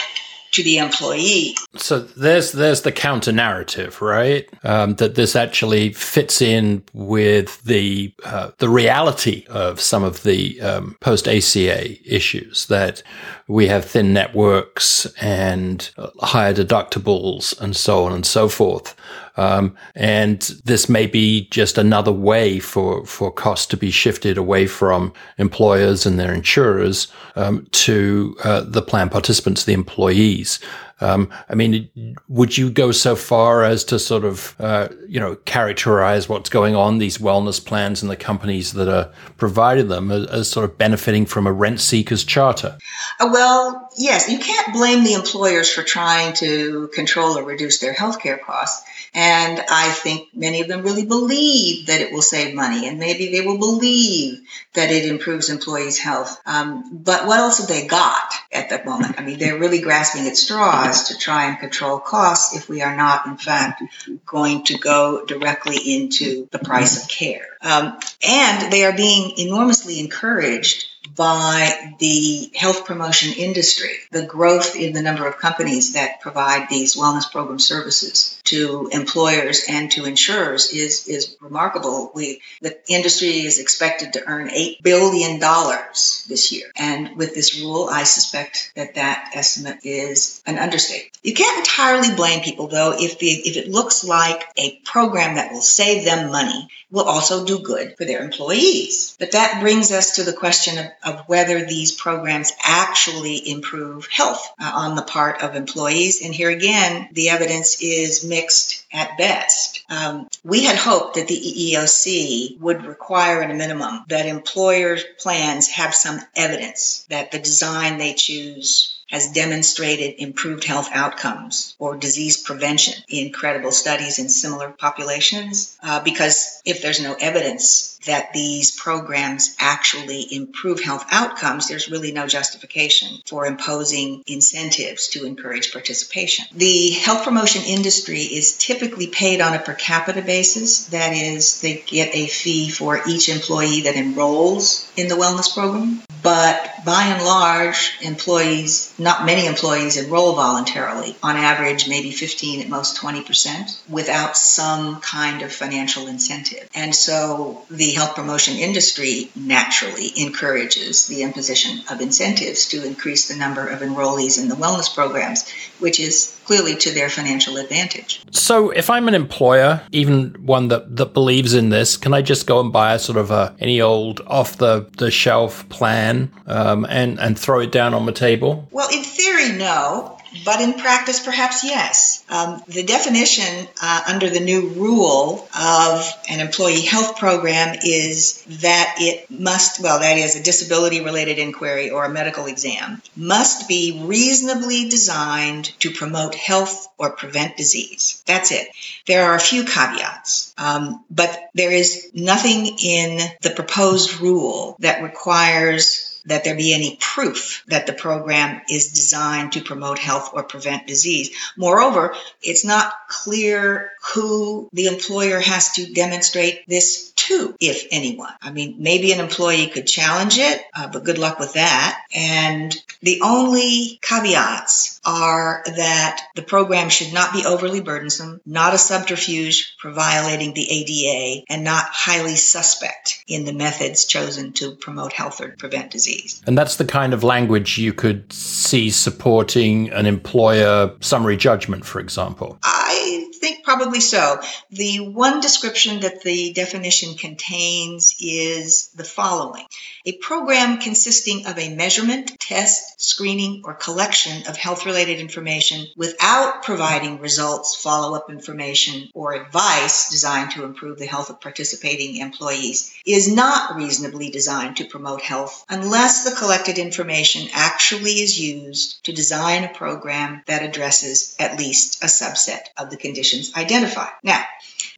to 0.53 0.63
the 0.63 0.79
employee. 0.79 1.55
So 1.77 2.01
there's 2.01 2.53
there's 2.53 2.83
the 2.83 2.93
counter 2.93 3.33
narrative, 3.33 4.01
right? 4.01 4.49
Um, 4.65 4.95
that 4.97 5.15
this 5.15 5.37
actually 5.37 5.93
fits 5.93 6.41
in 6.41 6.83
with 6.93 7.63
the 7.65 8.13
uh, 8.25 8.51
the 8.59 8.69
reality 8.69 9.45
of 9.49 9.81
some 9.81 10.05
of 10.05 10.23
the 10.23 10.61
um, 10.61 10.97
post 11.01 11.29
ACA 11.29 11.97
issues 12.11 12.67
that 12.67 13.03
we 13.49 13.69
have 13.69 13.85
thin 13.85 14.13
networks 14.13 15.07
and 15.21 15.91
higher 16.21 16.55
deductibles 16.55 17.59
and 17.61 17.77
so 17.77 18.05
on 18.05 18.13
and 18.13 18.27
so 18.27 18.49
forth. 18.49 18.95
Um, 19.37 19.77
and 19.95 20.41
this 20.65 20.89
may 20.89 21.07
be 21.07 21.49
just 21.51 21.79
another 21.79 22.13
way 22.13 22.59
for, 22.59 23.05
for 23.07 23.31
costs 23.31 23.67
to 23.67 23.77
be 23.77 23.91
shifted 23.91 24.39
away 24.39 24.67
from 24.67 25.13
employers 25.39 26.07
and 26.07 26.19
their 26.19 26.33
insurers 26.33 27.09
um, 27.37 27.67
to 27.73 28.37
uh, 28.45 28.61
the 28.61 28.83
plan 28.83 29.09
participants, 29.09 29.65
the 29.65 29.75
employees. 29.75 30.59
Um, 31.01 31.29
I 31.51 31.55
mean, 31.55 32.17
would 32.29 32.57
you 32.57 32.71
go 32.71 32.91
so 32.91 33.17
far 33.17 33.65
as 33.65 33.85
to 33.85 33.99
sort 33.99 34.25
of, 34.25 34.57
uh, 34.59 34.89
you 35.07 35.21
know, 35.21 35.37
characterize 35.45 36.27
what's 36.27 36.49
going 36.49 36.75
on, 36.75 36.99
these 36.99 37.19
wellness 37.19 37.63
plans 37.63 38.01
and 38.01 38.11
the 38.11 38.17
companies 38.17 38.73
that 38.73 38.89
are 38.89 39.13
providing 39.37 39.89
them 39.89 40.11
as, 40.11 40.27
as 40.29 40.51
sort 40.51 40.65
of 40.65 40.79
benefiting 40.79 41.27
from 41.27 41.47
a 41.47 41.53
rent 41.53 41.81
seeker's 41.81 42.25
charter? 42.25 42.79
Uh, 43.21 43.29
well, 43.31 43.86
yes, 43.97 44.29
you 44.29 44.39
can't 44.39 44.73
blame 44.73 45.05
the 45.05 45.15
employers 45.15 45.73
for 45.73 45.83
trying 45.83 46.35
to 46.35 46.89
control 46.89 47.39
or 47.39 47.45
reduce 47.45 47.79
their 47.79 47.95
healthcare 47.95 48.41
costs. 48.41 48.89
And 49.15 49.63
I 49.71 49.91
think 49.91 50.29
many 50.35 50.61
of 50.61 50.69
them 50.69 50.83
really 50.83 51.07
believe 51.07 51.87
that 51.87 52.01
it 52.01 52.13
will 52.13 52.23
save 52.23 52.55
money, 52.55 52.87
and 52.87 52.99
maybe 52.99 53.31
they 53.31 53.41
will 53.41 53.59
believe 53.59 54.41
that 54.75 54.91
it 54.91 55.07
improves 55.07 55.49
employees' 55.49 55.99
health. 55.99 56.39
Um, 56.45 56.99
but 57.03 57.27
what 57.27 57.39
else 57.39 57.59
have 57.59 57.69
they 57.69 57.87
got 57.87 58.35
at 58.53 58.71
that 58.71 58.85
moment? 58.85 59.19
I 59.19 59.23
mean, 59.23 59.39
they're 59.39 59.59
really 59.59 59.81
grasping 59.81 60.27
at 60.27 60.37
straws 60.37 61.09
to 61.09 61.19
try 61.19 61.47
and 61.47 61.59
control 61.59 61.99
costs 61.99 62.55
if 62.55 62.69
we 62.69 62.83
are 62.83 62.95
not, 62.95 63.27
in 63.27 63.39
fact, 63.39 63.83
going 64.27 64.65
to 64.65 64.77
go 64.79 65.25
directly 65.25 65.77
into 65.77 66.49
the 66.51 66.59
price 66.59 67.03
of 67.03 67.09
care. 67.09 67.47
Um, 67.63 67.99
and 68.27 68.71
they 68.71 68.85
are 68.85 68.95
being 68.95 69.33
enormously 69.39 69.99
encouraged 69.99 70.87
by 71.17 71.95
the 71.99 72.53
health 72.55 72.85
promotion 72.85 73.33
industry, 73.39 73.97
the 74.13 74.27
growth 74.27 74.77
in 74.77 74.93
the 74.93 75.03
number 75.03 75.27
of 75.27 75.39
companies 75.39 75.95
that 75.95 76.21
provide 76.21 76.69
these 76.69 76.97
wellness 76.97 77.31
program 77.31 77.59
services 77.59 78.41
to 78.47 78.89
employers 78.93 79.65
and 79.69 79.91
to 79.93 80.05
insurers 80.05 80.73
is, 80.73 81.07
is 81.07 81.37
remarkable. 81.41 82.11
We, 82.15 82.41
the 82.61 82.77
industry 82.89 83.45
is 83.45 83.59
expected 83.59 84.15
to 84.15 84.27
earn 84.27 84.49
$8 84.49 84.83
billion 84.83 85.39
this 85.41 86.53
year. 86.53 86.67
And 86.77 87.17
with 87.17 87.35
this 87.35 87.61
rule, 87.61 87.89
I 87.91 88.05
suspect 88.05 88.73
that 88.77 88.95
that 88.95 89.33
estimate 89.35 89.79
is 89.85 90.43
an 90.47 90.59
understatement. 90.59 91.19
You 91.23 91.35
can't 91.35 91.59
entirely 91.59 92.15
blame 92.15 92.43
people, 92.43 92.69
though, 92.69 92.95
if, 92.97 93.19
the, 93.19 93.29
if 93.29 93.57
it 93.57 93.69
looks 93.69 94.05
like 94.05 94.45
a 94.57 94.77
program 94.85 95.37
that 95.37 95.53
will 95.53 95.61
save 95.61 96.05
them 96.05 96.31
money 96.31 96.69
will 96.91 97.05
also 97.05 97.45
do 97.45 97.59
good 97.59 97.97
for 97.97 98.05
their 98.05 98.23
employees. 98.23 99.17
But 99.19 99.33
that 99.33 99.61
brings 99.61 99.91
us 99.91 100.17
to 100.17 100.23
the 100.23 100.33
question 100.33 100.79
of, 100.79 100.87
of 101.03 101.29
whether 101.29 101.65
these 101.65 101.93
programs 101.93 102.53
actually 102.65 103.51
improve 103.51 104.07
health 104.07 104.47
uh, 104.61 104.71
on 104.73 104.95
the 104.95 105.03
part 105.03 105.43
of 105.43 105.57
employees. 105.57 106.25
And 106.25 106.35
here 106.35 106.51
again, 106.51 107.09
the 107.13 107.31
evidence 107.31 107.83
is 107.83 108.25
mixed 108.37 108.85
at 108.93 109.17
best. 109.17 109.83
Um, 109.89 110.29
we 110.45 110.65
had 110.65 110.77
hoped 110.77 111.15
that 111.15 111.27
the 111.27 111.35
EEOC 111.35 112.61
would 112.61 112.85
require 112.85 113.43
at 113.43 113.51
a 113.51 113.55
minimum 113.55 114.05
that 114.09 114.27
employer 114.27 114.99
plans 115.19 115.69
have 115.69 115.95
some 115.95 116.21
evidence 116.35 117.07
that 117.09 117.31
the 117.31 117.39
design 117.39 117.97
they 117.97 118.13
choose 118.13 118.96
has 119.09 119.33
demonstrated 119.33 120.15
improved 120.19 120.65
health 120.65 120.89
outcomes 120.93 121.75
or 121.79 121.97
disease 121.97 122.37
prevention 122.37 122.95
in 123.09 123.33
credible 123.33 123.73
studies 123.73 124.19
in 124.19 124.29
similar 124.29 124.71
populations. 124.71 125.77
Uh, 125.83 126.03
because 126.03 126.61
if 126.65 126.83
there's 126.83 127.03
no 127.03 127.15
evidence 127.21 127.99
that 128.07 128.33
these 128.33 128.71
programs 128.71 129.55
actually 129.59 130.27
improve 130.35 130.81
health 130.81 131.05
outcomes, 131.11 131.69
there's 131.69 131.91
really 131.91 132.13
no 132.13 132.27
justification 132.27 133.21
for 133.27 133.47
imposing 133.47 134.23
incentives 134.27 135.09
to 135.09 135.25
encourage 135.25 135.73
participation. 135.73 136.47
The 136.55 136.91
health 136.91 137.25
promotion 137.25 137.63
industry 137.65 138.21
is 138.23 138.57
typically 138.57 139.09
paid 139.09 139.41
on 139.41 139.55
a 139.55 139.59
per 139.59 139.75
capita 139.75 140.23
basis. 140.23 140.87
That 140.87 141.13
is, 141.13 141.61
they 141.61 141.83
get 141.87 142.15
a 142.15 142.27
fee 142.27 142.71
for 142.71 143.01
each 143.09 143.29
employee 143.29 143.83
that 143.83 143.97
enrolls 143.97 144.91
in 144.97 145.09
the 145.09 145.15
wellness 145.15 145.53
program. 145.53 146.03
But 146.23 146.76
by 146.87 147.03
and 147.03 147.25
large, 147.25 147.99
employees, 148.01 148.95
not 148.97 149.27
many 149.27 149.47
employees 149.47 149.97
enroll 149.97 150.35
voluntarily. 150.35 151.17
On 151.21 151.37
average, 151.37 151.89
maybe 151.89 152.13
15, 152.13 152.61
at 152.61 152.69
most 152.69 152.97
20%, 152.97 153.91
without 153.91 154.37
some 154.37 155.01
kind 155.01 155.43
of 155.43 155.53
financial 155.53 156.07
incentive. 156.07 156.69
And 156.75 156.95
so 156.95 157.65
the 157.69 157.91
health 157.91 158.15
promotion 158.15 158.57
industry 158.57 159.31
naturally 159.35 160.13
encourages 160.17 161.09
the 161.09 161.23
imposition 161.23 161.81
of 161.91 162.01
incentives 162.01 162.67
to 162.69 162.87
increase 162.87 163.27
the 163.27 163.37
number 163.37 163.67
of 163.67 163.81
enrollees 163.81 164.41
in 164.41 164.49
the 164.49 164.55
wellness 164.55 164.95
programs, 164.95 165.51
which 165.81 165.99
is 165.99 166.39
clearly 166.47 166.77
to 166.77 166.93
their 166.93 167.09
financial 167.09 167.57
advantage. 167.57 168.23
So, 168.31 168.71
if 168.71 168.89
I'm 168.89 169.09
an 169.09 169.15
employer, 169.15 169.83
even 169.91 170.47
one 170.47 170.69
that, 170.69 170.97
that 170.97 171.13
believes 171.13 171.53
in 171.55 171.71
this, 171.71 171.97
can 171.97 172.15
I 172.15 172.23
just 172.23 172.47
go 172.47 172.61
and 172.61 172.73
buy 172.73 172.95
a 172.95 172.99
sort 172.99 173.19
of 173.19 173.31
a 173.33 173.55
any 173.59 173.81
old 173.81 174.21
off 174.27 174.57
the, 174.57 174.89
the 174.99 175.11
shelf 175.11 175.69
plan 175.69 176.31
uh, 176.47 176.76
um, 176.77 176.87
and 176.89 177.19
and 177.19 177.39
throw 177.39 177.61
it 177.61 177.73
down 177.73 177.95
on 177.95 178.07
the 178.07 178.13
table? 178.13 178.69
Well, 178.71 178.89
in 178.93 179.03
theory, 179.03 179.53
no. 179.53 180.17
But 180.45 180.61
in 180.61 180.75
practice, 180.75 181.25
perhaps 181.25 181.65
yes. 181.65 182.25
Um, 182.29 182.63
the 182.69 182.83
definition 182.83 183.69
uh, 183.81 184.03
under 184.09 184.29
the 184.29 184.41
new 184.41 184.69
rule 184.69 185.49
of 185.59 186.13
an 186.29 186.41
employee 186.41 186.83
health 186.83 187.19
program 187.19 187.77
is 187.85 188.45
that 188.61 188.97
it 188.99 189.31
must, 189.31 189.81
well, 189.81 190.01
that 190.01 190.19
is 190.19 190.37
a 190.37 190.43
disability 190.43 191.01
related 191.03 191.39
inquiry 191.39 191.91
or 191.91 192.05
a 192.05 192.11
medical 192.11 192.47
exam, 192.47 193.01
must 193.17 193.69
be 193.69 194.03
reasonably 194.05 194.89
designed 194.89 195.67
to 195.81 195.91
promote 195.91 196.35
health 196.35 196.89
or 196.99 197.11
prevent 197.11 197.57
disease. 197.57 198.23
That's 198.27 198.53
it. 198.53 198.69
There 199.07 199.25
are 199.25 199.37
a 199.37 199.41
few 199.41 199.65
caveats, 199.65 200.53
um, 200.59 201.05
but 201.11 201.51
there 201.55 201.73
is 201.73 202.11
nothing 202.15 202.77
in 202.83 203.21
the 203.43 203.51
proposed 203.51 204.21
rule 204.21 204.77
that 204.81 205.03
requires 205.03 206.06
that 206.27 206.45
there 206.45 206.57
be 206.57 206.75
any 206.75 206.97
proof 207.01 207.65
that 207.69 207.87
the 207.87 207.93
program 207.93 208.61
is 208.69 208.93
designed 208.93 209.53
to 209.53 209.61
promote 209.61 209.99
health 209.99 210.31
or 210.33 210.43
prevent 210.43 210.87
disease. 210.87 211.31
Moreover, 211.57 212.15
it's 212.43 212.65
not 212.65 212.93
clear 213.09 213.93
who 214.15 214.69
the 214.73 214.87
employer 214.87 215.41
has 215.41 215.73
to 215.73 215.93
demonstrate 215.93 216.63
this 216.69 217.13
to, 217.27 217.55
if 217.61 217.87
anyone. 217.91 218.33
I 218.41 218.51
mean, 218.51 218.77
maybe 218.79 219.13
an 219.13 219.21
employee 219.21 219.67
could 219.69 219.87
challenge 219.87 220.39
it, 220.39 220.63
uh, 220.75 220.89
but 220.89 221.05
good 221.05 221.19
luck 221.19 221.39
with 221.39 221.55
that. 221.55 222.03
And 222.15 222.75
the 223.03 223.21
only 223.23 223.99
caveats 224.03 225.01
are 225.05 225.63
that 225.67 226.21
the 226.35 226.43
program 226.43 226.89
should 226.89 227.13
not 227.13 227.33
be 227.33 227.45
overly 227.45 227.81
burdensome, 227.81 228.41
not 228.47 228.75
a 228.75 228.79
subterfuge 228.79 229.75
for 229.79 229.91
violating 229.91 230.55
the 230.55 230.69
ADA, 230.69 231.45
and 231.49 231.65
not 231.65 231.85
highly 231.89 232.37
suspect 232.37 233.25
in 233.27 233.45
the 233.45 233.53
methods 233.53 234.05
chosen 234.05 234.53
to 234.55 234.73
promote 234.73 235.13
health 235.13 235.41
or 235.41 235.55
prevent 235.59 235.91
disease. 235.91 236.43
And 236.47 236.57
that's 236.57 236.77
the 236.77 236.85
kind 236.85 237.13
of 237.13 237.23
language 237.23 237.79
you 237.79 237.93
could 237.93 238.33
see 238.33 238.91
supporting 238.91 239.91
an 239.91 240.07
employer 240.07 240.95
summary 241.01 241.37
judgment, 241.37 241.85
for 241.85 242.01
example. 242.01 242.59
I 242.63 243.26
think 243.47 243.65
probably 243.65 244.01
so. 244.01 244.41
The 244.71 244.99
one 244.99 245.41
description 245.41 246.01
that 246.01 246.23
the 246.23 246.53
definition 246.53 247.17
contains 247.17 248.17
is 248.21 248.89
the 248.97 249.05
following 249.05 249.67
a 250.07 250.13
program 250.19 250.79
consisting 250.79 251.47
of 251.47 251.59
a 251.59 251.75
measurement, 251.75 252.39
test, 252.39 253.03
screening, 253.03 253.63
or 253.65 253.75
collection 253.75 254.47
of 254.47 254.57
health 254.57 254.87
related 254.87 255.19
information 255.19 255.85
without 255.97 256.63
providing 256.63 257.19
results, 257.19 257.75
follow 257.75 258.17
up 258.17 258.31
information, 258.31 259.09
or 259.15 259.35
advice 259.35 260.09
designed 260.09 260.53
to 260.53 260.65
improve 260.65 260.99
the 260.99 261.07
health 261.07 261.29
of 261.29 261.41
participating 261.41 262.19
employees 262.19 262.95
is 263.05 263.33
not 263.33 263.75
reasonably 263.75 264.31
designed 264.31 264.77
to 264.77 264.85
promote 264.85 265.23
health 265.23 265.65
unless 265.69 266.23
the 266.23 266.37
collected 266.37 266.79
information 266.79 267.49
actually 267.53 268.13
is 268.13 268.39
used 268.39 269.05
to 269.05 269.13
design 269.13 269.65
a 269.65 269.75
program 269.75 270.41
that 270.47 270.63
addresses 270.63 271.35
at 271.41 271.59
least 271.59 272.03
a 272.05 272.07
subset 272.07 272.67
of 272.77 272.91
the 272.91 272.97
conditions. 273.45 274.19
Now, 274.23 274.45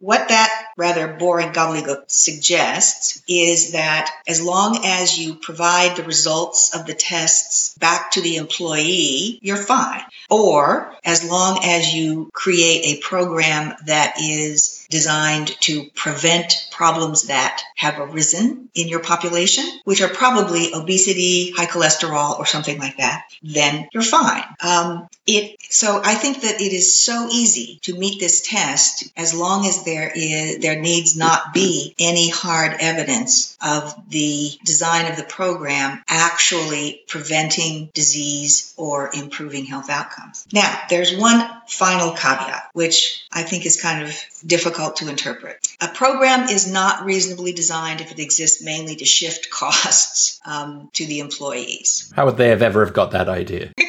what 0.00 0.28
that 0.28 0.67
rather 0.78 1.08
boring 1.08 1.52
gobbledygook 1.52 2.04
suggests 2.06 3.20
is 3.28 3.72
that 3.72 4.10
as 4.26 4.40
long 4.40 4.80
as 4.84 5.18
you 5.18 5.34
provide 5.34 5.96
the 5.96 6.04
results 6.04 6.74
of 6.74 6.86
the 6.86 6.94
tests 6.94 7.76
back 7.78 8.12
to 8.12 8.22
the 8.22 8.36
employee, 8.36 9.40
you're 9.42 9.56
fine. 9.56 10.02
Or 10.30 10.94
as 11.04 11.28
long 11.28 11.60
as 11.64 11.92
you 11.92 12.30
create 12.32 12.84
a 12.84 13.00
program 13.00 13.74
that 13.86 14.14
is 14.20 14.86
designed 14.90 15.48
to 15.60 15.84
prevent 15.94 16.68
problems 16.70 17.24
that 17.24 17.62
have 17.76 17.98
arisen 17.98 18.68
in 18.74 18.88
your 18.88 19.00
population, 19.00 19.64
which 19.84 20.00
are 20.00 20.08
probably 20.08 20.72
obesity, 20.72 21.50
high 21.50 21.66
cholesterol, 21.66 22.38
or 22.38 22.46
something 22.46 22.78
like 22.78 22.96
that, 22.98 23.24
then 23.42 23.88
you're 23.92 24.02
fine. 24.02 24.44
Um, 24.60 25.08
it, 25.26 25.56
so 25.60 26.00
I 26.02 26.14
think 26.14 26.42
that 26.42 26.60
it 26.60 26.72
is 26.72 27.04
so 27.04 27.28
easy 27.30 27.78
to 27.82 27.98
meet 27.98 28.18
this 28.20 28.40
test 28.48 29.10
as 29.16 29.34
long 29.34 29.66
as 29.66 29.84
there 29.84 30.10
is 30.14 30.58
there 30.68 30.78
needs 30.78 31.16
not 31.16 31.54
be 31.54 31.94
any 31.98 32.28
hard 32.28 32.76
evidence 32.78 33.56
of 33.62 33.94
the 34.10 34.50
design 34.64 35.10
of 35.10 35.16
the 35.16 35.22
program 35.22 36.02
actually 36.06 37.00
preventing 37.08 37.88
disease 37.94 38.74
or 38.76 39.10
improving 39.14 39.64
health 39.64 39.88
outcomes. 39.88 40.46
Now, 40.52 40.78
there's 40.90 41.16
one 41.16 41.42
final 41.68 42.12
caveat, 42.12 42.68
which 42.74 43.24
I 43.32 43.44
think 43.44 43.64
is 43.64 43.80
kind 43.80 44.04
of 44.04 44.14
difficult 44.46 44.96
to 44.96 45.08
interpret. 45.08 45.66
A 45.80 45.88
program 45.88 46.50
is 46.50 46.70
not 46.70 47.06
reasonably 47.06 47.54
designed 47.54 48.02
if 48.02 48.12
it 48.12 48.18
exists 48.18 48.62
mainly 48.62 48.96
to 48.96 49.06
shift 49.06 49.48
costs 49.58 50.38
um, 50.44 50.90
to 50.92 51.06
the 51.06 51.20
employees. 51.20 52.12
How 52.14 52.26
would 52.26 52.36
they 52.36 52.50
have 52.50 52.60
ever 52.60 52.84
have 52.84 52.92
got 52.92 53.12
that 53.12 53.30
idea? 53.30 53.72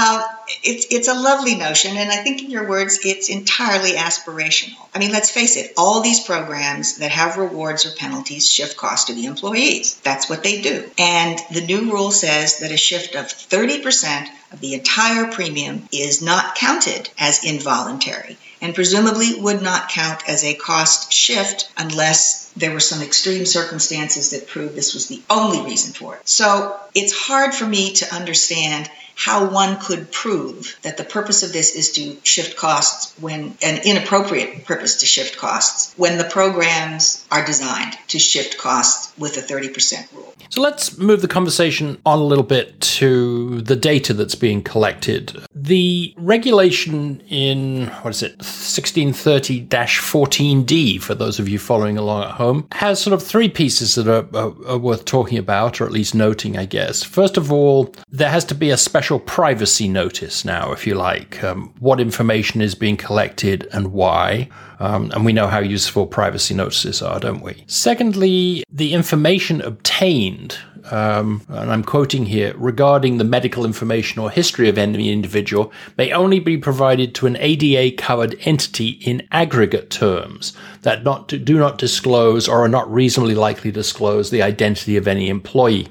Uh, 0.00 0.22
it's 0.68 0.86
it's 0.90 1.08
a 1.08 1.14
lovely 1.14 1.54
notion, 1.54 1.96
and 1.96 2.10
I 2.10 2.16
think 2.16 2.42
in 2.42 2.50
your 2.50 2.68
words, 2.68 2.98
it's 3.02 3.30
entirely 3.30 3.92
aspirational. 3.92 4.86
I 4.94 4.98
mean, 4.98 5.12
let's 5.12 5.30
face 5.30 5.56
it, 5.56 5.72
all 5.78 6.02
these 6.02 6.20
programs 6.20 6.98
that 6.98 7.10
have 7.10 7.38
rewards 7.38 7.86
or 7.86 7.90
penalties 7.96 8.48
shift 8.48 8.76
cost 8.76 9.06
to 9.06 9.14
the 9.14 9.24
employees. 9.24 9.98
That's 10.04 10.28
what 10.28 10.42
they 10.42 10.60
do. 10.60 10.90
And 10.98 11.38
the 11.52 11.64
new 11.64 11.90
rule 11.90 12.10
says 12.10 12.58
that 12.58 12.70
a 12.70 12.76
shift 12.76 13.14
of 13.14 13.26
30% 13.26 14.28
of 14.52 14.60
the 14.60 14.74
entire 14.74 15.30
premium 15.32 15.88
is 15.90 16.20
not 16.20 16.54
counted 16.54 17.08
as 17.18 17.44
involuntary 17.44 18.36
and 18.60 18.74
presumably 18.74 19.40
would 19.40 19.62
not 19.62 19.88
count 19.88 20.28
as 20.28 20.44
a 20.44 20.54
cost 20.54 21.12
shift 21.12 21.70
unless 21.76 22.50
there 22.56 22.72
were 22.72 22.80
some 22.80 23.02
extreme 23.02 23.46
circumstances 23.46 24.30
that 24.30 24.48
proved 24.48 24.74
this 24.74 24.94
was 24.94 25.06
the 25.06 25.22
only 25.30 25.62
reason 25.62 25.92
for 25.92 26.16
it. 26.16 26.28
So 26.28 26.78
it's 26.94 27.12
hard 27.12 27.54
for 27.54 27.66
me 27.66 27.94
to 27.94 28.14
understand 28.14 28.90
how 29.18 29.50
one 29.50 29.80
could 29.80 30.12
prove 30.12 30.78
that 30.82 30.96
the 30.96 31.02
purpose 31.02 31.42
of 31.42 31.52
this 31.52 31.74
is 31.74 31.90
to 31.92 32.16
shift 32.22 32.56
costs 32.56 33.12
when 33.20 33.56
an 33.62 33.80
inappropriate 33.84 34.64
purpose 34.64 35.00
to 35.00 35.06
shift 35.06 35.36
costs 35.36 35.92
when 35.96 36.18
the 36.18 36.24
programs 36.24 37.26
are 37.28 37.44
designed 37.44 37.94
to 38.06 38.18
shift 38.20 38.58
costs 38.58 39.07
with 39.18 39.36
a 39.36 39.40
30% 39.40 40.12
rule. 40.12 40.34
So 40.50 40.62
let's 40.62 40.96
move 40.96 41.22
the 41.22 41.28
conversation 41.28 42.00
on 42.06 42.18
a 42.18 42.24
little 42.24 42.44
bit 42.44 42.80
to 42.80 43.60
the 43.62 43.76
data 43.76 44.14
that's 44.14 44.34
being 44.34 44.62
collected. 44.62 45.36
The 45.54 46.14
regulation 46.16 47.20
in, 47.28 47.88
what 48.02 48.10
is 48.10 48.22
it, 48.22 48.38
1630 48.38 49.66
14D, 49.66 51.00
for 51.00 51.14
those 51.14 51.38
of 51.38 51.48
you 51.48 51.58
following 51.58 51.98
along 51.98 52.24
at 52.24 52.30
home, 52.30 52.66
has 52.72 53.00
sort 53.00 53.14
of 53.14 53.22
three 53.22 53.48
pieces 53.48 53.94
that 53.96 54.08
are, 54.08 54.26
are, 54.36 54.54
are 54.66 54.78
worth 54.78 55.04
talking 55.04 55.38
about, 55.38 55.80
or 55.80 55.84
at 55.84 55.92
least 55.92 56.14
noting, 56.14 56.56
I 56.56 56.64
guess. 56.64 57.02
First 57.02 57.36
of 57.36 57.52
all, 57.52 57.94
there 58.10 58.30
has 58.30 58.44
to 58.46 58.54
be 58.54 58.70
a 58.70 58.76
special 58.76 59.18
privacy 59.18 59.88
notice 59.88 60.44
now, 60.44 60.72
if 60.72 60.86
you 60.86 60.94
like. 60.94 61.42
Um, 61.44 61.74
what 61.78 62.00
information 62.00 62.60
is 62.60 62.74
being 62.74 62.96
collected 62.96 63.68
and 63.72 63.92
why. 63.92 64.48
Um, 64.80 65.10
and 65.12 65.24
we 65.24 65.32
know 65.32 65.48
how 65.48 65.58
useful 65.58 66.06
privacy 66.06 66.54
notices 66.54 67.02
are, 67.02 67.18
don't 67.18 67.42
we? 67.42 67.64
Secondly, 67.66 68.62
the 68.70 68.94
information 68.94 69.60
obtained 69.60 70.56
um, 70.90 71.42
and 71.48 71.70
I'm 71.70 71.84
quoting 71.84 72.26
here, 72.26 72.54
regarding 72.56 73.18
the 73.18 73.24
medical 73.24 73.64
information 73.64 74.20
or 74.20 74.30
history 74.30 74.68
of 74.68 74.78
any 74.78 75.10
individual 75.10 75.72
may 75.96 76.12
only 76.12 76.40
be 76.40 76.56
provided 76.56 77.14
to 77.16 77.26
an 77.26 77.36
ADA 77.38 77.96
covered 77.96 78.36
entity 78.42 78.90
in 79.02 79.26
aggregate 79.32 79.90
terms 79.90 80.54
that 80.82 81.04
not 81.04 81.28
do 81.28 81.58
not 81.58 81.78
disclose 81.78 82.48
or 82.48 82.64
are 82.64 82.68
not 82.68 82.90
reasonably 82.92 83.34
likely 83.34 83.70
to 83.70 83.74
disclose 83.74 84.30
the 84.30 84.42
identity 84.42 84.96
of 84.96 85.08
any 85.08 85.28
employee. 85.28 85.88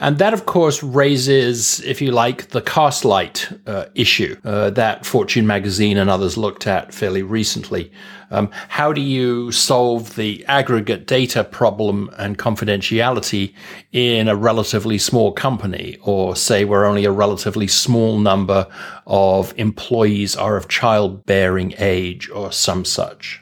And 0.00 0.18
that, 0.18 0.32
of 0.32 0.46
course, 0.46 0.82
raises, 0.82 1.80
if 1.80 2.00
you 2.00 2.12
like, 2.12 2.48
the 2.50 2.62
Castlight 2.62 3.58
uh, 3.66 3.86
issue 3.94 4.36
uh, 4.44 4.70
that 4.70 5.04
Fortune 5.04 5.46
magazine 5.46 5.98
and 5.98 6.08
others 6.08 6.36
looked 6.36 6.66
at 6.66 6.94
fairly 6.94 7.22
recently. 7.22 7.90
Um, 8.30 8.50
how 8.68 8.92
do 8.92 9.00
you 9.00 9.50
solve 9.52 10.16
the 10.16 10.44
aggregate 10.46 11.06
data 11.06 11.44
problem 11.44 12.10
and 12.18 12.38
confidentiality 12.38 13.54
in 13.92 14.28
a 14.28 14.36
relatively 14.36 14.98
small 14.98 15.32
company, 15.32 15.96
or 16.02 16.36
say 16.36 16.64
where 16.64 16.84
only 16.84 17.04
a 17.04 17.12
relatively 17.12 17.66
small 17.66 18.18
number 18.18 18.66
of 19.06 19.54
employees 19.56 20.36
are 20.36 20.56
of 20.56 20.68
childbearing 20.68 21.74
age 21.78 22.28
or 22.30 22.52
some 22.52 22.84
such? 22.84 23.40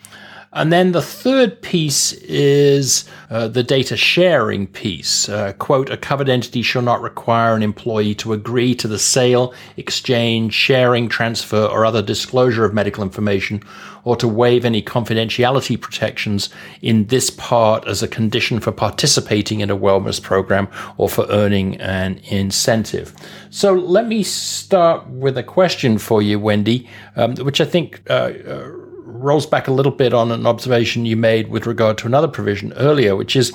And 0.56 0.72
then 0.72 0.92
the 0.92 1.02
third 1.02 1.60
piece 1.60 2.12
is 2.14 3.04
uh, 3.28 3.46
the 3.46 3.62
data 3.62 3.94
sharing 3.94 4.66
piece. 4.66 5.28
Uh, 5.28 5.52
quote, 5.52 5.90
a 5.90 5.98
covered 5.98 6.30
entity 6.30 6.62
shall 6.62 6.80
not 6.80 7.02
require 7.02 7.54
an 7.54 7.62
employee 7.62 8.14
to 8.14 8.32
agree 8.32 8.74
to 8.76 8.88
the 8.88 8.98
sale, 8.98 9.52
exchange, 9.76 10.54
sharing, 10.54 11.10
transfer, 11.10 11.66
or 11.66 11.84
other 11.84 12.00
disclosure 12.00 12.64
of 12.64 12.72
medical 12.72 13.02
information, 13.02 13.62
or 14.04 14.16
to 14.16 14.26
waive 14.26 14.64
any 14.64 14.80
confidentiality 14.80 15.78
protections 15.78 16.48
in 16.80 17.06
this 17.08 17.28
part 17.28 17.86
as 17.86 18.02
a 18.02 18.08
condition 18.08 18.58
for 18.58 18.72
participating 18.72 19.60
in 19.60 19.68
a 19.68 19.76
wellness 19.76 20.22
program 20.22 20.68
or 20.96 21.10
for 21.10 21.26
earning 21.28 21.76
an 21.82 22.18
incentive. 22.30 23.14
So 23.50 23.74
let 23.74 24.06
me 24.06 24.22
start 24.22 25.06
with 25.06 25.36
a 25.36 25.42
question 25.42 25.98
for 25.98 26.22
you, 26.22 26.40
Wendy, 26.40 26.88
um, 27.14 27.34
which 27.36 27.60
I 27.60 27.66
think 27.66 28.00
uh, 28.08 28.32
uh 28.48 28.85
rolls 29.26 29.46
back 29.46 29.68
a 29.68 29.72
little 29.72 29.92
bit 29.92 30.14
on 30.14 30.30
an 30.30 30.46
observation 30.46 31.04
you 31.04 31.16
made 31.16 31.48
with 31.48 31.66
regard 31.66 31.98
to 31.98 32.06
another 32.06 32.28
provision 32.28 32.72
earlier, 32.74 33.16
which 33.16 33.36
is 33.36 33.52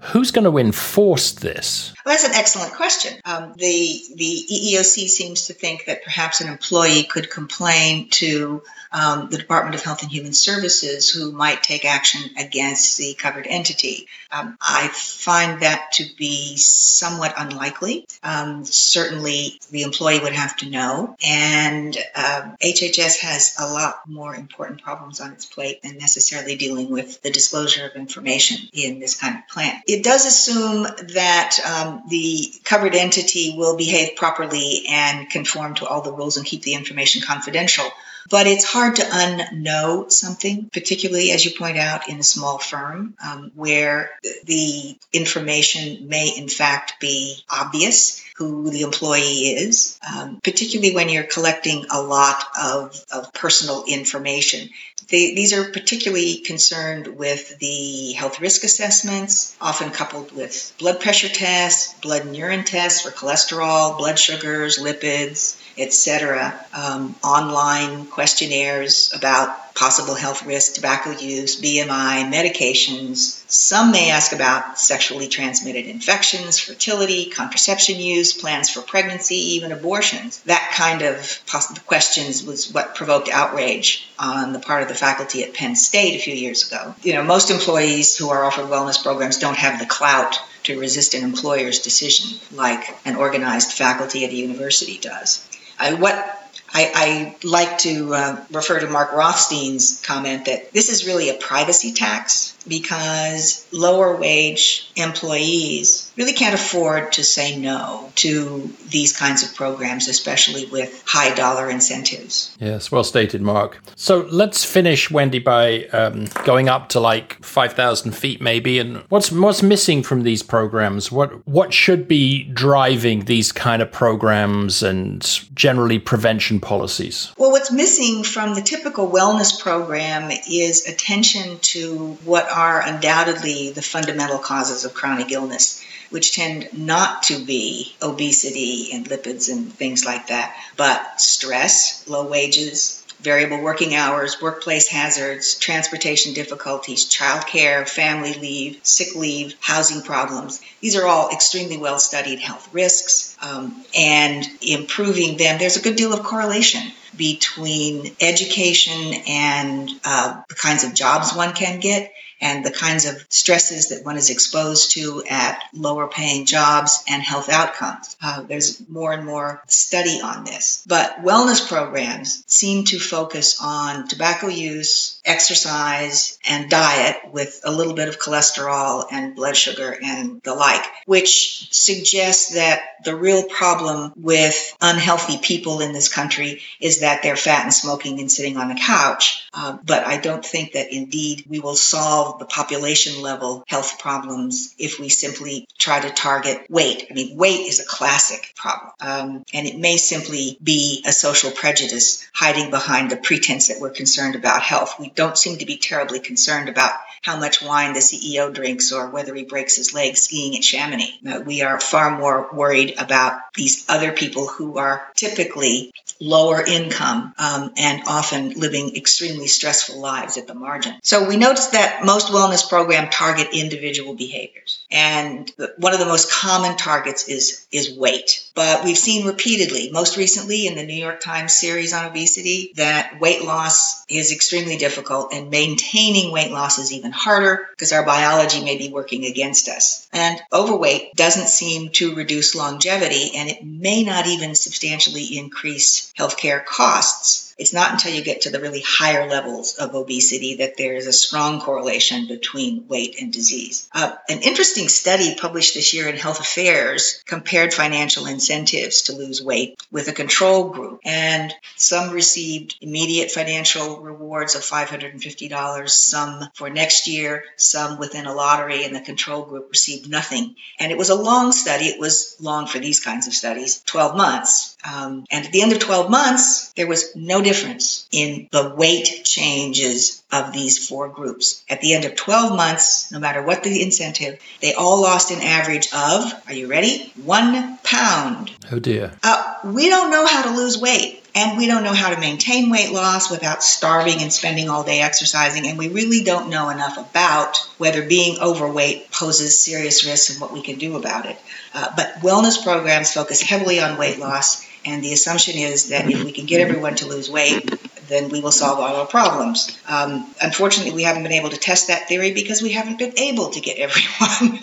who's 0.00 0.30
going 0.30 0.44
to 0.44 0.58
enforce 0.58 1.32
this? 1.32 1.94
Well, 2.04 2.14
that's 2.14 2.24
an 2.24 2.34
excellent 2.34 2.74
question. 2.74 3.18
Um, 3.24 3.54
the 3.56 4.02
the 4.14 4.46
EEOC 4.52 5.08
seems 5.08 5.46
to 5.46 5.54
think 5.54 5.86
that 5.86 6.04
perhaps 6.04 6.40
an 6.40 6.48
employee 6.48 7.04
could 7.04 7.30
complain 7.30 8.10
to 8.10 8.62
um, 8.94 9.28
the 9.28 9.38
Department 9.38 9.74
of 9.74 9.82
Health 9.82 10.02
and 10.02 10.10
Human 10.10 10.32
Services, 10.32 11.10
who 11.10 11.32
might 11.32 11.62
take 11.62 11.84
action 11.84 12.30
against 12.38 12.96
the 12.96 13.14
covered 13.14 13.46
entity. 13.48 14.06
Um, 14.30 14.56
I 14.60 14.88
find 14.88 15.62
that 15.62 15.92
to 15.94 16.04
be 16.16 16.56
somewhat 16.56 17.34
unlikely. 17.36 18.06
Um, 18.22 18.64
certainly, 18.64 19.60
the 19.70 19.82
employee 19.82 20.20
would 20.20 20.32
have 20.32 20.56
to 20.58 20.70
know, 20.70 21.16
and 21.26 21.96
HHS 22.14 23.22
um, 23.22 23.28
has 23.28 23.56
a 23.58 23.66
lot 23.66 24.08
more 24.08 24.34
important 24.34 24.82
problems 24.82 25.20
on 25.20 25.32
its 25.32 25.44
plate 25.44 25.82
than 25.82 25.98
necessarily 25.98 26.56
dealing 26.56 26.90
with 26.90 27.20
the 27.22 27.30
disclosure 27.30 27.86
of 27.86 27.96
information 27.96 28.68
in 28.72 29.00
this 29.00 29.18
kind 29.18 29.36
of 29.36 29.48
plan. 29.48 29.82
It 29.88 30.04
does 30.04 30.24
assume 30.24 30.84
that 31.14 31.58
um, 31.66 32.02
the 32.08 32.52
covered 32.62 32.94
entity 32.94 33.54
will 33.56 33.76
behave 33.76 34.14
properly 34.14 34.84
and 34.88 35.28
conform 35.28 35.74
to 35.76 35.86
all 35.86 36.02
the 36.02 36.12
rules 36.12 36.36
and 36.36 36.46
keep 36.46 36.62
the 36.62 36.74
information 36.74 37.22
confidential. 37.22 37.90
But 38.30 38.46
it's 38.46 38.64
hard 38.64 38.83
to 38.92 39.02
unknow 39.02 40.10
something, 40.10 40.70
particularly 40.72 41.30
as 41.30 41.44
you 41.44 41.52
point 41.56 41.78
out 41.78 42.08
in 42.08 42.18
a 42.18 42.24
small 42.24 42.58
firm 42.58 43.14
um, 43.24 43.52
where 43.54 44.10
the 44.44 44.96
information 45.12 46.08
may 46.08 46.28
in 46.36 46.48
fact 46.48 47.00
be 47.00 47.36
obvious 47.50 48.24
who 48.36 48.68
the 48.70 48.82
employee 48.82 49.46
is, 49.50 49.98
um, 50.12 50.40
particularly 50.42 50.94
when 50.94 51.08
you're 51.08 51.22
collecting 51.22 51.86
a 51.90 52.02
lot 52.02 52.44
of, 52.60 53.04
of 53.12 53.32
personal 53.32 53.84
information. 53.86 54.68
They, 55.08 55.34
these 55.34 55.52
are 55.52 55.70
particularly 55.70 56.38
concerned 56.38 57.06
with 57.06 57.58
the 57.58 58.12
health 58.12 58.40
risk 58.40 58.64
assessments, 58.64 59.56
often 59.60 59.90
coupled 59.90 60.32
with 60.32 60.74
blood 60.78 61.00
pressure 61.00 61.28
tests, 61.28 61.94
blood 62.00 62.22
and 62.22 62.36
urine 62.36 62.64
tests 62.64 63.02
for 63.02 63.10
cholesterol, 63.10 63.98
blood 63.98 64.18
sugars, 64.18 64.78
lipids, 64.78 65.60
etc. 65.78 66.54
Um, 66.72 67.14
online 67.22 68.06
questionnaires 68.06 69.12
about 69.14 69.74
possible 69.74 70.14
health 70.14 70.46
risks, 70.46 70.74
tobacco 70.74 71.10
use, 71.10 71.60
BMI, 71.60 72.32
medications. 72.32 73.42
Some 73.50 73.90
may 73.90 74.10
ask 74.10 74.32
about 74.32 74.78
sexually 74.78 75.26
transmitted 75.26 75.86
infections, 75.86 76.60
fertility, 76.60 77.26
contraception 77.26 77.98
use, 77.98 78.32
plans 78.32 78.70
for 78.70 78.82
pregnancy, 78.82 79.34
even 79.34 79.72
abortions. 79.72 80.40
That 80.42 80.72
kind 80.74 81.02
of 81.02 81.42
questions 81.86 82.44
was 82.44 82.72
what 82.72 82.94
provoked 82.94 83.28
outrage 83.28 84.08
on 84.18 84.52
the 84.52 84.60
part 84.60 84.82
of 84.82 84.88
the 84.88 84.94
faculty 84.94 85.42
at 85.42 85.54
Penn 85.54 85.74
State 85.74 86.14
a 86.14 86.22
few 86.22 86.34
years 86.34 86.68
ago. 86.68 86.94
You 87.02 87.14
know, 87.14 87.24
most 87.24 87.50
employees 87.50 88.16
who 88.16 88.30
are 88.30 88.44
offered 88.44 88.66
wellness 88.66 89.02
programs 89.02 89.38
don't 89.38 89.56
have 89.56 89.80
the 89.80 89.86
clout 89.86 90.38
to 90.64 90.78
resist 90.78 91.14
an 91.14 91.24
employer's 91.24 91.80
decision 91.80 92.38
like 92.52 92.84
an 93.04 93.16
organized 93.16 93.72
faculty 93.72 94.24
at 94.24 94.30
a 94.30 94.34
university 94.34 94.98
does. 94.98 95.46
I, 95.78 95.94
what 95.94 96.43
I, 96.74 96.90
I, 96.94 97.36
like 97.46 97.78
to 97.78 98.14
uh, 98.14 98.44
refer 98.50 98.80
to 98.80 98.88
Mark 98.88 99.12
Rothstein's 99.12 100.02
comment 100.04 100.46
that 100.46 100.72
this 100.72 100.88
is 100.88 101.06
really 101.06 101.30
a 101.30 101.34
privacy 101.34 101.92
tax 101.92 102.54
because 102.66 103.66
lower 103.72 104.16
wage 104.16 104.90
employees 104.96 106.12
really 106.16 106.32
can't 106.32 106.54
afford 106.54 107.12
to 107.12 107.22
say 107.22 107.56
no 107.56 108.10
to 108.16 108.72
these 108.88 109.16
kinds 109.16 109.42
of 109.42 109.54
programs, 109.54 110.08
especially 110.08 110.66
with 110.66 111.02
high 111.06 111.34
dollar 111.34 111.70
incentives. 111.70 112.56
Yes, 112.58 112.90
well 112.90 113.04
stated, 113.04 113.42
Mark. 113.42 113.80
So 113.94 114.26
let's 114.30 114.64
finish, 114.64 115.10
Wendy, 115.10 115.38
by 115.38 115.84
um, 115.86 116.26
going 116.44 116.68
up 116.68 116.88
to 116.90 117.00
like 117.00 117.42
5,000 117.44 118.12
feet 118.12 118.40
maybe. 118.40 118.78
And 118.78 118.98
what's, 119.08 119.30
what's 119.30 119.62
missing 119.62 120.02
from 120.02 120.22
these 120.22 120.42
programs? 120.42 121.12
What, 121.12 121.46
what 121.46 121.72
should 121.72 122.08
be 122.08 122.44
driving 122.44 123.26
these 123.26 123.52
kind 123.52 123.82
of 123.82 123.92
programs 123.92 124.82
and 124.82 125.22
generally 125.54 125.98
prevention 125.98 126.60
policies? 126.64 127.32
Well, 127.38 127.52
what's 127.52 127.70
missing 127.70 128.24
from 128.24 128.54
the 128.54 128.62
typical 128.62 129.10
wellness 129.10 129.60
program 129.60 130.30
is 130.50 130.86
attention 130.86 131.58
to 131.60 132.18
what 132.24 132.48
are 132.50 132.80
undoubtedly 132.80 133.70
the 133.70 133.82
fundamental 133.82 134.38
causes 134.38 134.84
of 134.84 134.94
chronic 134.94 135.30
illness, 135.30 135.84
which 136.10 136.34
tend 136.34 136.68
not 136.72 137.24
to 137.24 137.44
be 137.44 137.94
obesity 138.02 138.90
and 138.92 139.06
lipids 139.06 139.50
and 139.50 139.72
things 139.72 140.04
like 140.04 140.28
that, 140.28 140.56
but 140.76 141.20
stress, 141.20 142.06
low 142.08 142.26
wages, 142.26 143.03
variable 143.24 143.60
working 143.60 143.94
hours, 143.94 144.40
workplace 144.40 144.86
hazards, 144.86 145.54
transportation 145.58 146.34
difficulties, 146.34 147.08
childcare, 147.08 147.88
family 147.88 148.34
leave, 148.34 148.78
sick 148.82 149.16
leave, 149.16 149.54
housing 149.60 150.02
problems. 150.02 150.60
These 150.80 150.94
are 150.94 151.06
all 151.06 151.30
extremely 151.30 151.78
well 151.78 151.98
studied 151.98 152.38
health 152.38 152.68
risks, 152.72 153.36
um, 153.40 153.84
and 153.96 154.46
improving 154.60 155.38
them, 155.38 155.58
there's 155.58 155.78
a 155.78 155.82
good 155.82 155.96
deal 155.96 156.12
of 156.12 156.22
correlation 156.22 156.92
between 157.16 158.14
education 158.20 159.14
and 159.26 159.90
uh, 160.04 160.42
the 160.48 160.54
kinds 160.54 160.84
of 160.84 160.94
jobs 160.94 161.34
one 161.34 161.54
can 161.54 161.80
get 161.80 162.12
and 162.44 162.64
the 162.64 162.70
kinds 162.70 163.06
of 163.06 163.24
stresses 163.30 163.88
that 163.88 164.04
one 164.04 164.18
is 164.18 164.28
exposed 164.28 164.92
to 164.92 165.24
at 165.28 165.64
lower 165.72 166.06
paying 166.06 166.44
jobs 166.44 167.02
and 167.08 167.22
health 167.22 167.48
outcomes. 167.48 168.16
Uh, 168.22 168.42
there's 168.42 168.86
more 168.88 169.12
and 169.12 169.24
more 169.24 169.62
study 169.66 170.20
on 170.22 170.44
this. 170.44 170.84
But 170.86 171.22
wellness 171.22 171.66
programs 171.66 172.44
seem 172.46 172.84
to 172.84 172.98
focus 172.98 173.60
on 173.62 174.08
tobacco 174.08 174.48
use, 174.48 175.22
exercise, 175.24 176.38
and 176.46 176.68
diet 176.68 177.16
with 177.32 177.62
a 177.64 177.72
little 177.72 177.94
bit 177.94 178.08
of 178.08 178.18
cholesterol 178.18 179.06
and 179.10 179.34
blood 179.34 179.56
sugar 179.56 179.96
and 180.04 180.42
the 180.42 180.54
like, 180.54 180.84
which 181.06 181.72
suggests 181.72 182.54
that 182.54 182.82
the 183.04 183.16
real 183.16 183.44
problem 183.44 184.12
with 184.16 184.76
unhealthy 184.82 185.38
people 185.38 185.80
in 185.80 185.92
this 185.92 186.08
country 186.08 186.60
is 186.78 187.00
that 187.00 187.22
they're 187.22 187.36
fat 187.36 187.64
and 187.64 187.72
smoking 187.72 188.20
and 188.20 188.30
sitting 188.30 188.58
on 188.58 188.68
the 188.68 188.74
couch. 188.74 189.48
Uh, 189.54 189.78
but 189.84 190.04
I 190.04 190.18
don't 190.18 190.44
think 190.44 190.72
that 190.72 190.92
indeed 190.92 191.44
we 191.48 191.60
will 191.60 191.76
solve 191.76 192.33
the 192.38 192.44
population 192.44 193.22
level 193.22 193.64
health 193.66 193.98
problems 193.98 194.74
if 194.78 194.98
we 194.98 195.08
simply 195.08 195.66
try 195.78 196.00
to 196.00 196.10
target 196.10 196.66
weight. 196.70 197.06
I 197.10 197.14
mean, 197.14 197.36
weight 197.36 197.66
is 197.66 197.80
a 197.80 197.86
classic 197.86 198.52
problem. 198.56 198.92
Um, 199.00 199.44
and 199.52 199.66
it 199.66 199.78
may 199.78 199.96
simply 199.96 200.58
be 200.62 201.04
a 201.06 201.12
social 201.12 201.50
prejudice 201.50 202.26
hiding 202.32 202.70
behind 202.70 203.10
the 203.10 203.16
pretense 203.16 203.68
that 203.68 203.80
we're 203.80 203.90
concerned 203.90 204.34
about 204.34 204.62
health. 204.62 204.96
We 204.98 205.10
don't 205.10 205.38
seem 205.38 205.58
to 205.58 205.66
be 205.66 205.76
terribly 205.76 206.20
concerned 206.20 206.68
about 206.68 206.92
how 207.24 207.38
much 207.38 207.62
wine 207.62 207.94
the 207.94 208.00
CEO 208.00 208.52
drinks 208.52 208.92
or 208.92 209.08
whether 209.08 209.34
he 209.34 209.44
breaks 209.44 209.76
his 209.76 209.94
leg 209.94 210.14
skiing 210.14 210.54
at 210.56 210.62
Chamonix. 210.62 211.18
Uh, 211.26 211.40
we 211.40 211.62
are 211.62 211.80
far 211.80 212.18
more 212.18 212.50
worried 212.52 212.94
about 212.98 213.40
these 213.54 213.86
other 213.88 214.12
people 214.12 214.46
who 214.46 214.76
are 214.76 215.08
typically 215.14 215.90
lower 216.20 216.62
income 216.62 217.34
um, 217.38 217.72
and 217.78 218.02
often 218.06 218.50
living 218.50 218.94
extremely 218.94 219.46
stressful 219.46 219.98
lives 219.98 220.36
at 220.36 220.46
the 220.46 220.54
margin. 220.54 220.94
So 221.02 221.26
we 221.26 221.38
noticed 221.38 221.72
that 221.72 222.04
most 222.30 222.32
wellness 222.32 222.68
programs 222.68 223.14
target 223.14 223.48
individual 223.52 224.14
behaviors. 224.14 224.84
And 224.90 225.50
one 225.78 225.92
of 225.92 225.98
the 225.98 226.06
most 226.06 226.30
common 226.30 226.76
targets 226.76 227.28
is, 227.28 227.66
is 227.70 227.96
weight. 227.96 228.48
But 228.54 228.84
we've 228.84 228.98
seen 228.98 229.26
repeatedly, 229.26 229.90
most 229.90 230.16
recently 230.16 230.66
in 230.66 230.76
the 230.76 230.84
New 230.84 230.94
York 230.94 231.20
Times 231.20 231.52
series 231.52 231.92
on 231.92 232.06
obesity, 232.06 232.72
that 232.76 233.20
weight 233.20 233.42
loss 233.42 234.04
is 234.08 234.32
extremely 234.32 234.76
difficult 234.76 235.32
and 235.32 235.50
maintaining 235.50 236.32
weight 236.32 236.50
loss 236.50 236.78
is 236.78 236.92
even 236.92 237.12
harder 237.12 237.68
because 237.70 237.92
our 237.92 238.04
biology 238.04 238.62
may 238.62 238.78
be 238.78 238.88
working 238.88 239.24
against 239.24 239.68
us. 239.68 240.08
And 240.12 240.40
overweight 240.52 241.14
doesn't 241.14 241.48
seem 241.48 241.90
to 241.90 242.14
reduce 242.14 242.54
longevity 242.54 243.32
and 243.36 243.48
it 243.48 243.64
may 243.64 244.04
not 244.04 244.26
even 244.26 244.54
substantially 244.54 245.36
increase 245.36 246.12
healthcare 246.18 246.64
costs. 246.64 247.43
It's 247.58 247.72
not 247.72 247.92
until 247.92 248.12
you 248.12 248.22
get 248.22 248.42
to 248.42 248.50
the 248.50 248.60
really 248.60 248.82
higher 248.84 249.28
levels 249.28 249.74
of 249.76 249.94
obesity 249.94 250.56
that 250.56 250.76
there 250.76 250.94
is 250.94 251.06
a 251.06 251.12
strong 251.12 251.60
correlation 251.60 252.26
between 252.26 252.88
weight 252.88 253.20
and 253.20 253.32
disease. 253.32 253.88
Uh, 253.92 254.14
an 254.28 254.40
interesting 254.40 254.88
study 254.88 255.36
published 255.36 255.74
this 255.74 255.94
year 255.94 256.08
in 256.08 256.16
Health 256.16 256.40
Affairs 256.40 257.22
compared 257.26 257.72
financial 257.72 258.26
incentives 258.26 259.02
to 259.02 259.14
lose 259.14 259.42
weight 259.42 259.76
with 259.90 260.08
a 260.08 260.12
control 260.12 260.70
group, 260.70 261.00
and 261.04 261.54
some 261.76 262.10
received 262.10 262.76
immediate 262.80 263.30
financial 263.30 264.00
rewards 264.00 264.54
of 264.54 264.62
$550, 264.62 265.90
some 265.90 266.48
for 266.54 266.70
next 266.70 267.06
year, 267.06 267.44
some 267.56 267.98
within 267.98 268.26
a 268.26 268.34
lottery, 268.34 268.84
and 268.84 268.94
the 268.94 269.00
control 269.00 269.42
group 269.42 269.70
received 269.70 270.08
nothing. 270.08 270.56
And 270.78 270.90
it 270.90 270.98
was 270.98 271.10
a 271.10 271.14
long 271.14 271.52
study. 271.52 271.86
It 271.86 272.00
was 272.00 272.36
long 272.40 272.66
for 272.66 272.78
these 272.78 273.00
kinds 273.00 273.26
of 273.26 273.34
studies, 273.34 273.82
12 273.86 274.16
months. 274.16 274.73
Um, 274.84 275.24
and 275.30 275.46
at 275.46 275.52
the 275.52 275.62
end 275.62 275.72
of 275.72 275.78
12 275.78 276.10
months, 276.10 276.72
there 276.72 276.86
was 276.86 277.16
no 277.16 277.40
difference 277.40 278.06
in 278.12 278.48
the 278.52 278.74
weight 278.76 279.22
changes 279.24 280.22
of 280.30 280.52
these 280.52 280.86
four 280.86 281.08
groups. 281.08 281.64
At 281.70 281.80
the 281.80 281.94
end 281.94 282.04
of 282.04 282.16
12 282.16 282.54
months, 282.54 283.10
no 283.10 283.18
matter 283.18 283.42
what 283.42 283.62
the 283.62 283.82
incentive, 283.82 284.38
they 284.60 284.74
all 284.74 285.00
lost 285.00 285.30
an 285.30 285.40
average 285.40 285.88
of, 285.94 286.32
are 286.46 286.52
you 286.52 286.66
ready? 286.66 287.12
One 287.24 287.78
pound. 287.78 288.50
Oh 288.70 288.78
dear. 288.78 289.12
Uh, 289.22 289.54
we 289.64 289.88
don't 289.88 290.10
know 290.10 290.26
how 290.26 290.42
to 290.42 290.56
lose 290.56 290.78
weight. 290.78 291.20
And 291.36 291.58
we 291.58 291.66
don't 291.66 291.82
know 291.82 291.92
how 291.92 292.14
to 292.14 292.20
maintain 292.20 292.70
weight 292.70 292.92
loss 292.92 293.28
without 293.28 293.64
starving 293.64 294.22
and 294.22 294.32
spending 294.32 294.68
all 294.68 294.84
day 294.84 295.00
exercising. 295.00 295.66
And 295.66 295.76
we 295.76 295.88
really 295.88 296.22
don't 296.22 296.48
know 296.48 296.68
enough 296.68 296.96
about 296.96 297.56
whether 297.76 298.06
being 298.06 298.38
overweight 298.38 299.10
poses 299.10 299.60
serious 299.60 300.06
risks 300.06 300.30
and 300.30 300.40
what 300.40 300.52
we 300.52 300.62
can 300.62 300.78
do 300.78 300.96
about 300.96 301.26
it. 301.26 301.36
Uh, 301.74 301.90
but 301.96 302.20
wellness 302.20 302.62
programs 302.62 303.12
focus 303.12 303.42
heavily 303.42 303.80
on 303.80 303.98
weight 303.98 304.20
loss 304.20 304.64
and 304.84 305.02
the 305.02 305.12
assumption 305.12 305.56
is 305.56 305.88
that 305.88 306.10
if 306.10 306.24
we 306.24 306.32
can 306.32 306.46
get 306.46 306.60
everyone 306.60 306.94
to 306.96 307.06
lose 307.06 307.30
weight, 307.30 307.70
then 308.08 308.28
we 308.28 308.40
will 308.40 308.52
solve 308.52 308.78
all 308.78 308.96
our 308.96 309.06
problems. 309.06 309.78
Um, 309.88 310.26
unfortunately, 310.42 310.92
we 310.92 311.02
haven't 311.02 311.22
been 311.22 311.32
able 311.32 311.50
to 311.50 311.56
test 311.56 311.88
that 311.88 312.08
theory 312.08 312.32
because 312.32 312.62
we 312.62 312.72
haven't 312.72 312.98
been 312.98 313.18
able 313.18 313.50
to 313.50 313.60
get 313.60 313.78
everyone. 313.78 314.60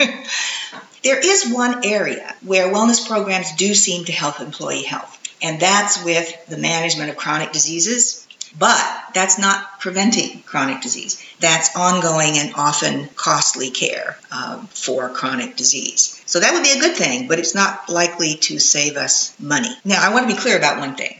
there 1.04 1.20
is 1.20 1.52
one 1.52 1.86
area 1.86 2.36
where 2.42 2.72
wellness 2.72 3.08
programs 3.08 3.56
do 3.56 3.74
seem 3.74 4.06
to 4.06 4.12
help 4.12 4.40
employee 4.40 4.84
health, 4.84 5.18
and 5.42 5.60
that's 5.60 6.04
with 6.04 6.48
the 6.48 6.58
management 6.58 7.10
of 7.10 7.18
chronic 7.18 7.52
diseases 7.52 8.21
but 8.58 9.04
that's 9.14 9.40
not 9.40 9.80
preventing 9.80 10.42
chronic 10.44 10.82
disease. 10.82 11.24
That's 11.40 11.76
ongoing 11.76 12.38
and 12.38 12.54
often 12.56 13.08
costly 13.16 13.70
care 13.70 14.18
um, 14.32 14.68
for 14.68 15.10
chronic 15.10 15.56
disease. 15.56 16.22
So 16.26 16.40
that 16.40 16.54
would 16.54 16.64
be 16.64 16.72
a 16.72 16.80
good 16.80 16.96
thing, 16.96 17.28
but 17.28 17.40
it's 17.40 17.56
not 17.56 17.90
likely 17.90 18.36
to 18.36 18.60
save 18.60 18.98
us 18.98 19.34
money. 19.40 19.74
Now, 19.86 20.02
I 20.02 20.14
want 20.14 20.30
to 20.30 20.36
be 20.36 20.40
clear 20.40 20.58
about 20.58 20.80
one 20.80 20.96
thing. 20.96 21.20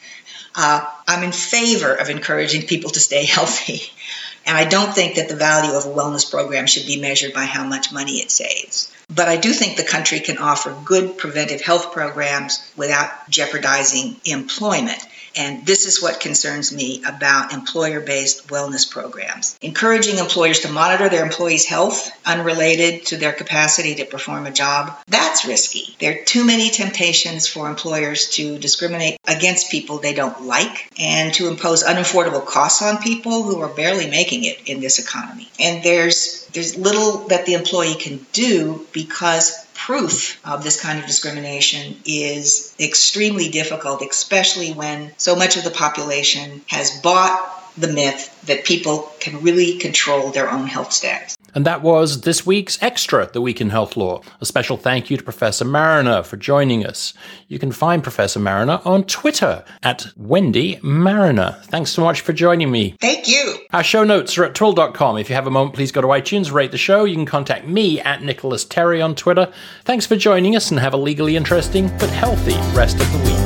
Uh, 0.56 0.86
I'm 1.08 1.24
in 1.24 1.32
favor 1.32 1.94
of 1.94 2.10
encouraging 2.10 2.64
people 2.64 2.92
to 2.92 3.00
stay 3.00 3.26
healthy. 3.38 3.82
And 4.46 4.58
I 4.58 4.66
don't 4.66 4.94
think 4.94 5.16
that 5.16 5.30
the 5.30 5.36
value 5.36 5.74
of 5.74 5.86
a 5.86 5.90
wellness 5.90 6.30
program 6.30 6.66
should 6.66 6.88
be 6.88 7.00
measured 7.00 7.34
by 7.34 7.46
how 7.46 7.64
much 7.64 7.94
money 7.94 8.18
it 8.18 8.32
saves. 8.32 8.92
But 9.14 9.28
I 9.28 9.38
do 9.38 9.54
think 9.54 9.78
the 9.78 9.84
country 9.84 10.20
can 10.20 10.38
offer 10.38 10.76
good 10.86 11.18
preventive 11.18 11.62
health 11.62 11.92
programs 11.92 12.72
without 12.76 13.30
jeopardizing 13.30 14.16
employment. 14.26 15.06
And 15.36 15.66
this 15.66 15.86
is 15.86 16.02
what 16.02 16.20
concerns 16.20 16.74
me 16.74 17.04
about 17.08 17.54
employer 17.54 18.00
based 18.00 18.48
wellness 18.48 18.90
programs. 18.90 19.58
Encouraging 19.62 20.18
employers 20.18 20.62
to 20.62 20.72
monitor 20.72 21.10
their 21.10 21.24
employees' 21.24 21.66
health 21.66 22.12
unrelated 22.26 23.06
to 23.08 23.18
their 23.18 23.34
capacity 23.34 23.96
to 23.96 24.06
perform 24.06 24.46
a 24.46 24.52
job, 24.52 24.98
that's 25.08 25.46
risky. 25.46 25.96
There 26.00 26.14
are 26.14 26.26
too 26.26 26.46
many 26.46 26.70
temptations 26.70 27.48
for 27.48 27.70
employers 27.70 28.30
to 28.32 28.58
discriminate 28.58 29.20
against 29.28 29.72
people 29.72 29.98
they 29.98 30.14
don't 30.14 30.44
like 30.44 30.92
and 31.00 31.34
to 31.36 31.48
impose 31.48 31.84
unaffordable 31.84 32.46
costs 32.46 32.82
on 32.82 33.02
people 33.02 33.44
who 33.44 33.62
are 33.62 33.74
barely 33.74 34.10
making 34.10 34.44
it 34.44 34.60
in 34.66 34.82
this 34.82 35.00
economy. 35.00 35.50
And 35.60 35.84
there's 35.84 36.48
there's 36.54 36.78
little 36.78 37.28
that 37.28 37.46
the 37.46 37.54
employee 37.54 37.96
can 37.96 38.26
do 38.34 38.86
because 38.92 39.61
proof 39.74 40.40
of 40.46 40.64
this 40.64 40.80
kind 40.80 41.00
of 41.00 41.06
discrimination 41.06 41.96
is 42.06 42.76
extremely 42.80 43.50
difficult, 43.50 44.02
especially 44.02 44.72
when 44.74 45.12
so 45.18 45.36
much 45.36 45.58
of 45.58 45.64
the 45.64 45.72
population 45.72 46.62
has 46.68 47.00
bought 47.02 47.58
the 47.78 47.88
myth 47.88 48.38
that 48.46 48.66
people 48.66 49.12
can 49.20 49.42
really 49.42 49.78
control 49.78 50.30
their 50.32 50.50
own 50.50 50.68
health 50.68 50.92
status. 50.92 51.38
And 51.54 51.66
that 51.66 51.82
was 51.82 52.22
this 52.22 52.46
week's 52.46 52.82
Extra, 52.82 53.30
The 53.32 53.42
Week 53.42 53.60
in 53.60 53.70
Health 53.70 53.98
Law. 53.98 54.22
A 54.40 54.46
special 54.46 54.78
thank 54.78 55.10
you 55.10 55.18
to 55.18 55.24
Professor 55.24 55.66
Mariner 55.66 56.24
for 56.24 56.38
joining 56.38 56.86
us. 56.86 57.14
You 57.48 57.60
can 57.60 57.72
find 57.72 58.04
Professor 58.04 58.40
Mariner 58.40 58.80
on 58.86 59.04
Twitter 59.04 59.64
at 59.84 60.08
Wendy 60.16 60.80
Mariner. 60.82 61.58
Thanks 61.64 61.92
so 61.92 62.04
much 62.04 62.22
for 62.22 62.34
joining 62.34 62.72
me. 62.72 62.96
Thank 63.02 63.28
you. 63.28 63.58
Our 63.72 63.84
show 63.84 64.04
notes 64.04 64.38
are 64.38 64.46
at 64.46 64.56
twill.com. 64.56 65.18
If 65.18 65.30
you 65.30 65.36
have 65.36 65.48
a 65.48 65.52
moment, 65.52 65.76
please 65.76 65.92
go 65.92 66.02
to 66.02 66.08
iTunes, 66.08 66.52
rate 66.52 66.72
the 66.72 66.78
show. 66.78 67.04
You 67.04 67.16
can 67.16 67.26
contact 67.26 67.68
me 67.68 68.00
at 68.00 68.24
Nicholas 68.24 68.66
Terry 68.66 69.02
on 69.02 69.16
Twitter. 69.16 69.52
Thanks 69.84 70.06
for 70.06 70.16
joining 70.16 70.56
us 70.56 70.72
and 70.72 70.80
have 70.80 70.94
a 70.94 70.98
legally 70.98 71.36
interesting 71.36 71.88
but 72.00 72.10
healthy 72.10 72.56
rest 72.76 73.00
of 73.00 73.12
the 73.12 73.18
week. 73.20 73.41